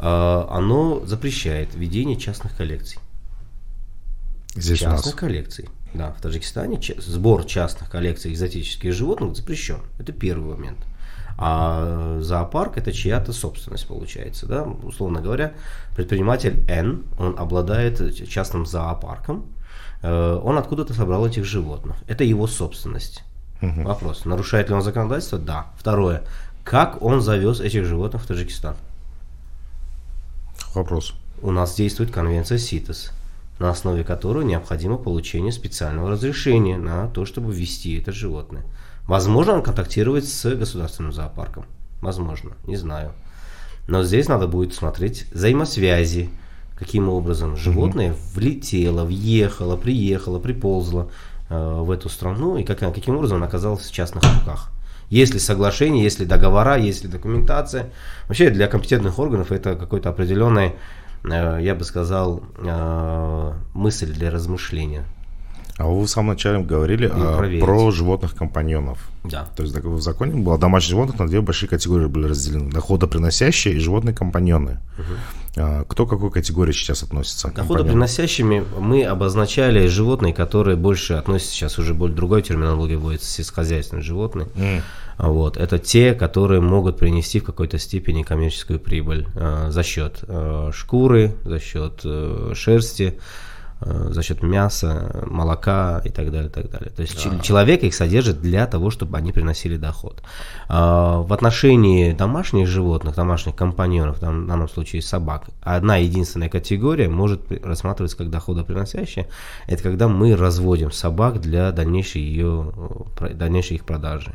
[0.00, 2.98] э, оно запрещает ведение частных коллекций.
[4.56, 5.68] Здесь частных коллекций.
[5.96, 9.80] Да, в Таджикистане сбор частных коллекций экзотических животных запрещен.
[9.98, 10.78] Это первый момент.
[11.38, 14.46] А зоопарк это чья-то собственность получается.
[14.46, 14.62] Да?
[14.62, 15.52] Условно говоря,
[15.94, 19.46] предприниматель Н, он обладает частным зоопарком,
[20.02, 21.96] э, он откуда-то собрал этих животных.
[22.06, 23.22] Это его собственность.
[23.60, 23.82] Угу.
[23.82, 25.38] Вопрос, нарушает ли он законодательство?
[25.38, 25.66] Да.
[25.78, 26.22] Второе,
[26.64, 28.74] как он завез этих животных в Таджикистан?
[30.74, 31.14] Вопрос.
[31.42, 33.12] У нас действует конвенция СИТЕС
[33.58, 38.64] на основе которого необходимо получение специального разрешения на то, чтобы ввести это животное.
[39.06, 41.64] Возможно, он контактирует с государственным зоопарком.
[42.00, 43.12] Возможно, не знаю.
[43.86, 46.28] Но здесь надо будет смотреть взаимосвязи,
[46.76, 51.10] каким образом животное mm влетело, въехало, приехало, приползло
[51.48, 54.70] э, в эту страну и как, каким образом оно оказалось в частных руках.
[55.08, 57.90] Есть ли соглашение, есть ли договора, есть ли документация.
[58.26, 60.72] Вообще для компетентных органов это какой-то определенный
[61.34, 65.04] я бы сказал, э, мысль для размышления.
[65.78, 68.98] А вы в самом начале говорили а, про животных-компаньонов.
[69.24, 69.46] Да.
[69.56, 72.70] То есть в законе было домашних животных на две большие категории были разделены.
[72.70, 74.78] Доходоприносящие и животные-компаньоны.
[74.98, 75.04] Угу.
[75.58, 77.52] А, кто к какой категории сейчас относится?
[77.54, 84.48] Доходоприносящими мы обозначали животные, которые больше относятся, сейчас уже более другой терминология вводится, сельскохозяйственные животные.
[84.54, 84.80] Mm.
[85.18, 85.56] Вот.
[85.56, 91.34] Это те, которые могут принести в какой-то степени коммерческую прибыль э, за счет э, шкуры,
[91.44, 93.18] за счет э, шерсти,
[93.80, 96.90] за счет мяса, молока и так далее, и так далее.
[96.90, 97.38] То есть да.
[97.40, 100.22] человек их содержит для того, чтобы они приносили доход.
[100.68, 107.08] Э, в отношении домашних животных, домашних компаньонов, там, в данном случае собак, одна единственная категория
[107.08, 109.26] может рассматриваться как доходоприносящая.
[109.66, 112.72] Это когда мы разводим собак для дальнейшей, ее,
[113.20, 114.32] э, дальнейшей их продажи.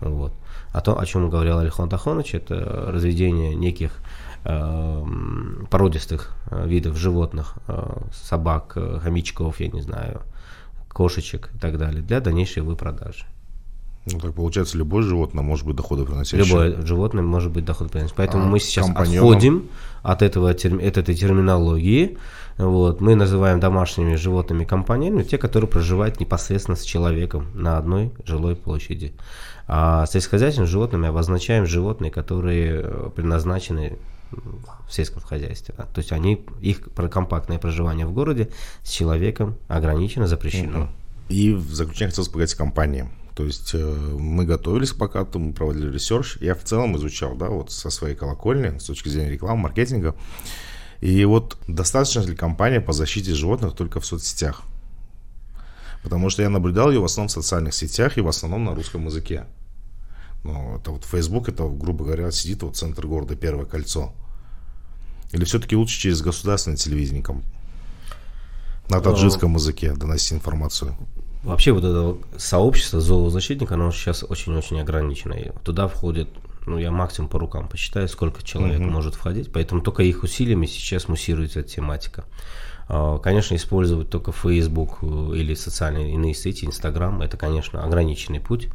[0.00, 0.32] Вот.
[0.72, 2.54] А то, о чем говорил Алихон Тахонович, это
[2.88, 10.22] разведение неких э, породистых э, видов животных, э, собак, э, хомячков, я не знаю,
[10.88, 13.26] кошечек и так далее, для дальнейшей выпродажи.
[14.06, 16.44] Ну, так получается, любое животное может быть доходоприносящее.
[16.44, 18.16] Любое животное может быть доходоприносящее.
[18.16, 19.28] Поэтому а мы сейчас компаньоном...
[19.28, 19.68] отходим
[20.02, 22.16] от, этого, от этой терминологии.
[22.56, 23.02] Вот.
[23.02, 29.12] Мы называем домашними животными компаньонами те, которые проживают непосредственно с человеком на одной жилой площади.
[29.68, 33.98] А сельскохозяйственными животными обозначаем животные, которые предназначены
[34.30, 35.74] в сельском хозяйстве.
[35.74, 38.50] То есть они, их компактное проживание в городе
[38.82, 40.88] с человеком ограничено, запрещено.
[41.28, 43.08] И в заключение хотел сказать кампании.
[43.34, 43.78] То есть э,
[44.18, 46.36] мы готовились к подкасту, мы проводили research.
[46.40, 50.14] Я в целом изучал, да, вот со своей колокольни, с точки зрения рекламы, маркетинга.
[51.00, 54.62] И вот достаточно ли кампания по защите животных только в соцсетях?
[56.02, 59.06] Потому что я наблюдал ее в основном в социальных сетях и в основном на русском
[59.06, 59.46] языке.
[60.42, 64.12] Ну, это вот Facebook, это, грубо говоря, сидит вот центр города, Первое кольцо.
[65.32, 67.24] Или все-таки лучше через государственное телевидение
[68.88, 70.96] на таджикском языке доносить информацию?
[71.42, 75.32] Вообще вот это сообщество зоозащитников, оно сейчас очень-очень ограничено.
[75.34, 76.28] И туда входит,
[76.66, 78.90] ну я максимум по рукам посчитаю, сколько человек угу.
[78.90, 82.24] может входить, поэтому только их усилиями сейчас муссируется тематика.
[82.88, 85.06] А, конечно, использовать только Facebook э,
[85.36, 88.68] или социальные иные сети, Instagram, это, конечно, ограниченный путь.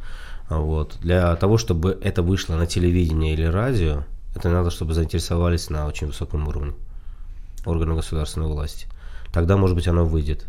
[0.48, 0.96] Вот.
[1.02, 4.04] Для того, чтобы это вышло на телевидение или радио,
[4.36, 6.74] это надо, чтобы заинтересовались на очень высоком уровне
[7.64, 8.86] органы государственной власти.
[9.32, 10.44] Тогда, может быть, оно выйдет.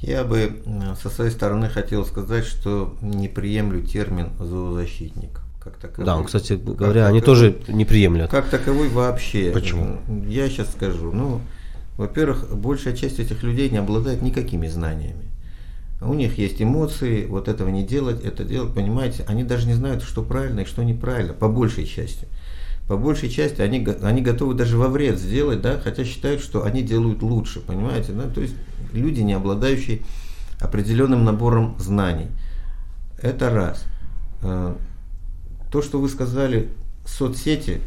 [0.00, 0.62] Я бы
[1.02, 5.40] со своей стороны хотел сказать, что не приемлю термин зоозащитник.
[5.62, 6.06] Как таковой.
[6.06, 8.30] Да, кстати говоря, как они таковой, тоже не приемлют.
[8.30, 9.50] Как таковой вообще.
[9.52, 9.98] Почему?
[10.26, 11.12] Я сейчас скажу.
[11.12, 11.40] Ну,
[11.96, 15.24] во-первых, большая часть этих людей не обладает никакими знаниями.
[16.00, 20.02] У них есть эмоции, вот этого не делать, это делать, понимаете, они даже не знают,
[20.02, 22.28] что правильно и что неправильно, по большей части.
[22.88, 26.82] По большей части они, они готовы даже во вред сделать, да, хотя считают, что они
[26.82, 28.54] делают лучше, понимаете, да, то есть
[28.92, 30.02] люди, не обладающие
[30.60, 32.28] определенным набором знаний.
[33.20, 33.84] Это раз.
[34.42, 34.76] А,
[35.72, 36.68] то, что вы сказали,
[37.04, 37.80] соцсети,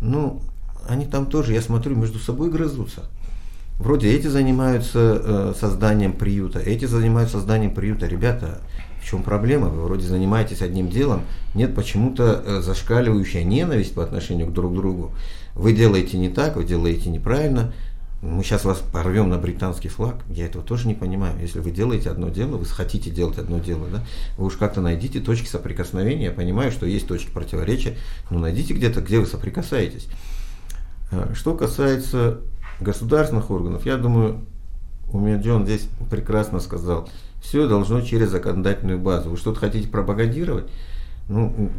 [0.00, 0.40] ну,
[0.88, 3.02] они там тоже, я смотрю, между собой грызутся.
[3.78, 8.06] Вроде эти занимаются э, созданием приюта, эти занимаются созданием приюта.
[8.06, 8.60] Ребята,
[9.04, 9.68] Чем проблема?
[9.68, 11.22] Вы вроде занимаетесь одним делом,
[11.54, 15.12] нет почему-то э, зашкаливающая ненависть по отношению к друг другу.
[15.54, 17.72] Вы делаете не так, вы делаете неправильно.
[18.22, 20.16] Мы сейчас вас порвем на британский флаг.
[20.30, 21.38] Я этого тоже не понимаю.
[21.38, 24.02] Если вы делаете одно дело, вы хотите делать одно дело, да,
[24.38, 26.24] вы уж как-то найдите точки соприкосновения.
[26.24, 27.98] Я понимаю, что есть точки противоречия,
[28.30, 30.08] но найдите где-то, где вы соприкасаетесь.
[31.10, 32.40] Э, что касается
[32.80, 34.40] государственных органов, я думаю,
[35.12, 37.08] у меня Джон здесь прекрасно сказал,
[37.44, 39.30] все должно через законодательную базу.
[39.30, 40.70] Вы что-то хотите пропагандировать?
[41.28, 41.70] Ну,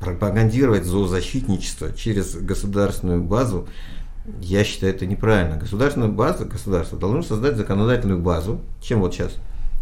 [0.00, 3.68] пропагандировать зоозащитничество через государственную базу,
[4.40, 5.58] я считаю, это неправильно.
[5.58, 9.32] Государственная база, государство должно создать законодательную базу, чем вот сейчас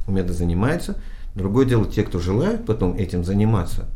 [0.07, 0.97] Умеда занимается.
[1.35, 3.89] Другое дело, те, кто желает потом этим заниматься,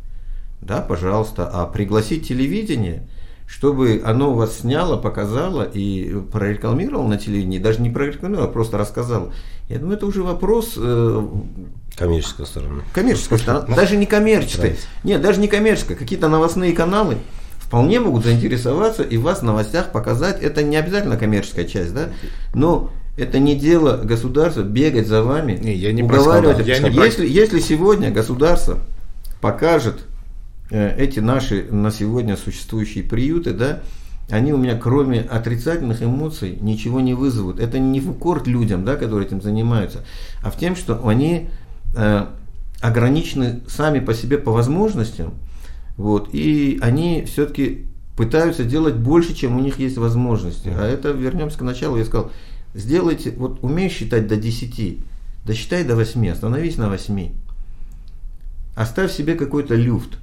[0.61, 3.07] да, пожалуйста, а пригласить телевидение–
[3.47, 9.33] чтобы оно вас сняло, показало и прорекламировало на телевидении, даже не прорекламировало, а просто рассказало.
[9.69, 10.73] Я думаю, это уже вопрос...
[10.77, 11.27] Э,
[11.95, 12.81] коммерческой стороны.
[12.93, 13.67] Коммерческой стороны.
[13.75, 14.75] Даже не коммерческой.
[15.03, 15.95] Нет, даже не коммерческой.
[15.95, 17.17] Какие-то новостные каналы
[17.57, 20.41] вполне могут заинтересоваться и вас в новостях показать.
[20.41, 22.09] Это не обязательно коммерческая часть, да?
[22.53, 26.65] Но это не дело государства бегать за вами, не, я не уговаривать.
[26.67, 28.79] Я не если, если сегодня государство
[29.41, 30.01] покажет
[30.69, 33.81] эти наши на сегодня существующие приюты, да,
[34.29, 37.59] они у меня кроме отрицательных эмоций ничего не вызовут.
[37.59, 40.03] Это не в укор людям, да, которые этим занимаются,
[40.43, 41.49] а в тем, что они
[41.95, 42.25] э,
[42.81, 45.33] ограничены сами по себе по возможностям,
[45.97, 47.85] вот, и они все-таки
[48.17, 50.69] пытаются делать больше, чем у них есть возможности.
[50.75, 52.31] А это, вернемся к началу, я сказал,
[52.73, 54.99] сделайте, вот умеешь считать до 10,
[55.45, 57.31] досчитай до 8, остановись на 8.
[58.75, 60.17] Оставь себе какой-то люфт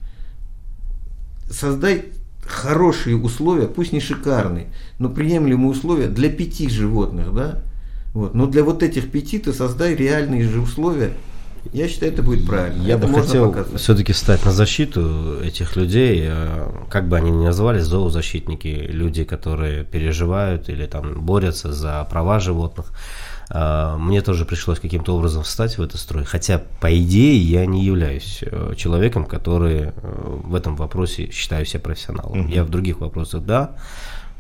[1.50, 2.06] создай
[2.46, 4.68] хорошие условия, пусть не шикарные,
[4.98, 7.62] но приемлемые условия для пяти животных, да?
[8.14, 8.34] Вот.
[8.34, 11.12] Но для вот этих пяти ты создай реальные же условия.
[11.72, 12.82] Я считаю, это будет правильно.
[12.82, 17.44] Я это бы хотел все-таки встать на защиту этих людей, э, как бы они ни
[17.44, 22.92] назывались, зоозащитники, люди, которые переживают или там борются за права животных.
[23.54, 27.84] А, мне тоже пришлось каким-то образом встать в этот строй, хотя, по идее, я не
[27.84, 29.92] являюсь э, человеком, который э,
[30.44, 32.40] в этом вопросе считаю себя профессионалом.
[32.40, 32.48] Угу.
[32.48, 33.76] Я в других вопросах, да,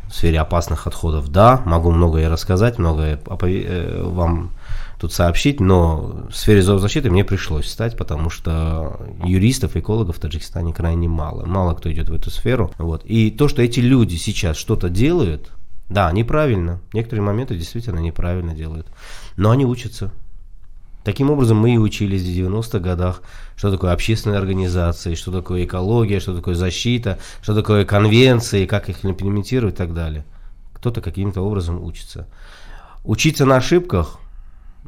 [0.08, 4.52] в сфере опасных отходов, да, могу многое рассказать, многое э, вам
[4.98, 10.72] тут сообщить, но в сфере зоозащиты мне пришлось встать, потому что юристов, экологов в Таджикистане
[10.72, 11.44] крайне мало.
[11.44, 12.72] Мало кто идет в эту сферу.
[12.78, 13.04] Вот.
[13.04, 15.50] И то, что эти люди сейчас что-то делают,
[15.88, 16.80] да, неправильно.
[16.92, 18.86] Некоторые моменты действительно неправильно делают.
[19.36, 20.10] Но они учатся.
[21.04, 23.22] Таким образом, мы и учились в 90-х годах,
[23.56, 29.04] что такое общественные организации, что такое экология, что такое защита, что такое конвенции, как их
[29.04, 30.24] имплементировать и так далее.
[30.74, 32.28] Кто-то каким-то образом учится.
[33.04, 34.20] Учиться на ошибках,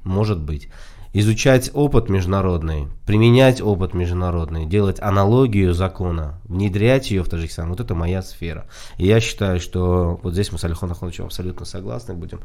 [0.04, 0.68] может быть
[1.14, 7.94] изучать опыт международный, применять опыт международный, делать аналогию закона, внедрять ее в Таджикистан, вот это
[7.94, 8.66] моя сфера.
[8.98, 12.40] И я считаю, что вот здесь мы с Алихоном Ахмадовичем абсолютно согласны будем.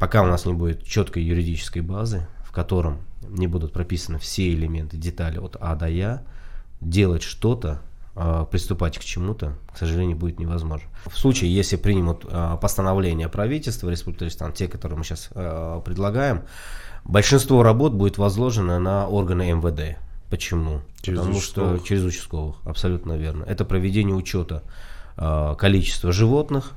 [0.00, 4.96] Пока у нас не будет четкой юридической базы, в котором не будут прописаны все элементы,
[4.96, 6.22] детали от А до Я,
[6.80, 7.82] делать что-то,
[8.14, 10.88] а, приступать к чему-то, к сожалению, будет невозможно.
[11.06, 16.42] В случае, если примут а, постановление правительства Республики Таджикистан, те, которые мы сейчас а, предлагаем,
[17.04, 19.98] большинство работ будет возложено на органы МВД.
[20.30, 20.80] Почему?
[21.02, 21.76] Через Потому участковых.
[21.76, 23.44] что через участковых, абсолютно верно.
[23.44, 24.62] Это проведение учета
[25.18, 26.72] э, количества животных,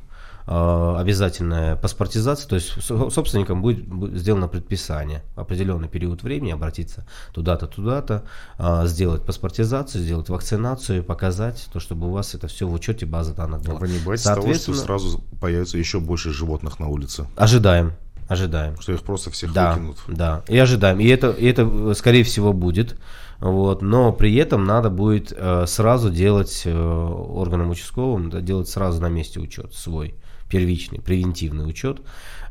[0.45, 7.67] э, обязательная паспортизация, то есть собственникам будет, будет сделано предписание определенный период времени обратиться туда-то,
[7.67, 8.25] туда-то,
[8.57, 13.33] э, сделать паспортизацию, сделать вакцинацию, показать то, чтобы у вас это все в учете базы
[13.33, 13.77] данных было.
[13.77, 17.25] Вы не боитесь того, что сразу появится еще больше животных на улице?
[17.37, 17.93] Ожидаем.
[18.27, 18.79] Ожидаем.
[18.79, 19.97] Что их просто всех да, выкинут.
[20.07, 20.99] Да, и ожидаем.
[20.99, 22.97] И это, и это, скорее всего, будет.
[23.39, 29.01] Вот, но при этом надо будет э, сразу делать э, органам участковым, да, делать сразу
[29.01, 30.15] на месте учет свой,
[30.49, 31.99] первичный, превентивный учет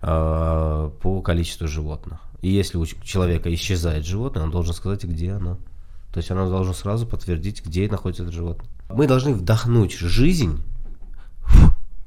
[0.02, 2.20] э, по количеству животных.
[2.42, 5.56] И если у человека исчезает животное, он должен сказать, где оно.
[6.12, 8.68] То есть оно должно сразу подтвердить, где находится это животное.
[8.90, 10.60] Мы должны вдохнуть жизнь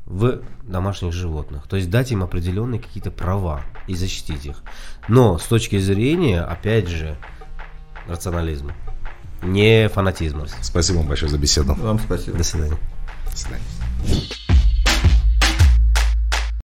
[0.07, 1.67] в домашних животных.
[1.67, 4.63] То есть дать им определенные какие-то права и защитить их.
[5.07, 7.17] Но с точки зрения, опять же,
[8.07, 8.73] рационализма,
[9.43, 10.47] не фанатизма.
[10.61, 11.73] Спасибо вам большое за беседу.
[11.73, 12.37] Вам спасибо.
[12.37, 12.77] До свидания.
[13.29, 13.63] До свидания.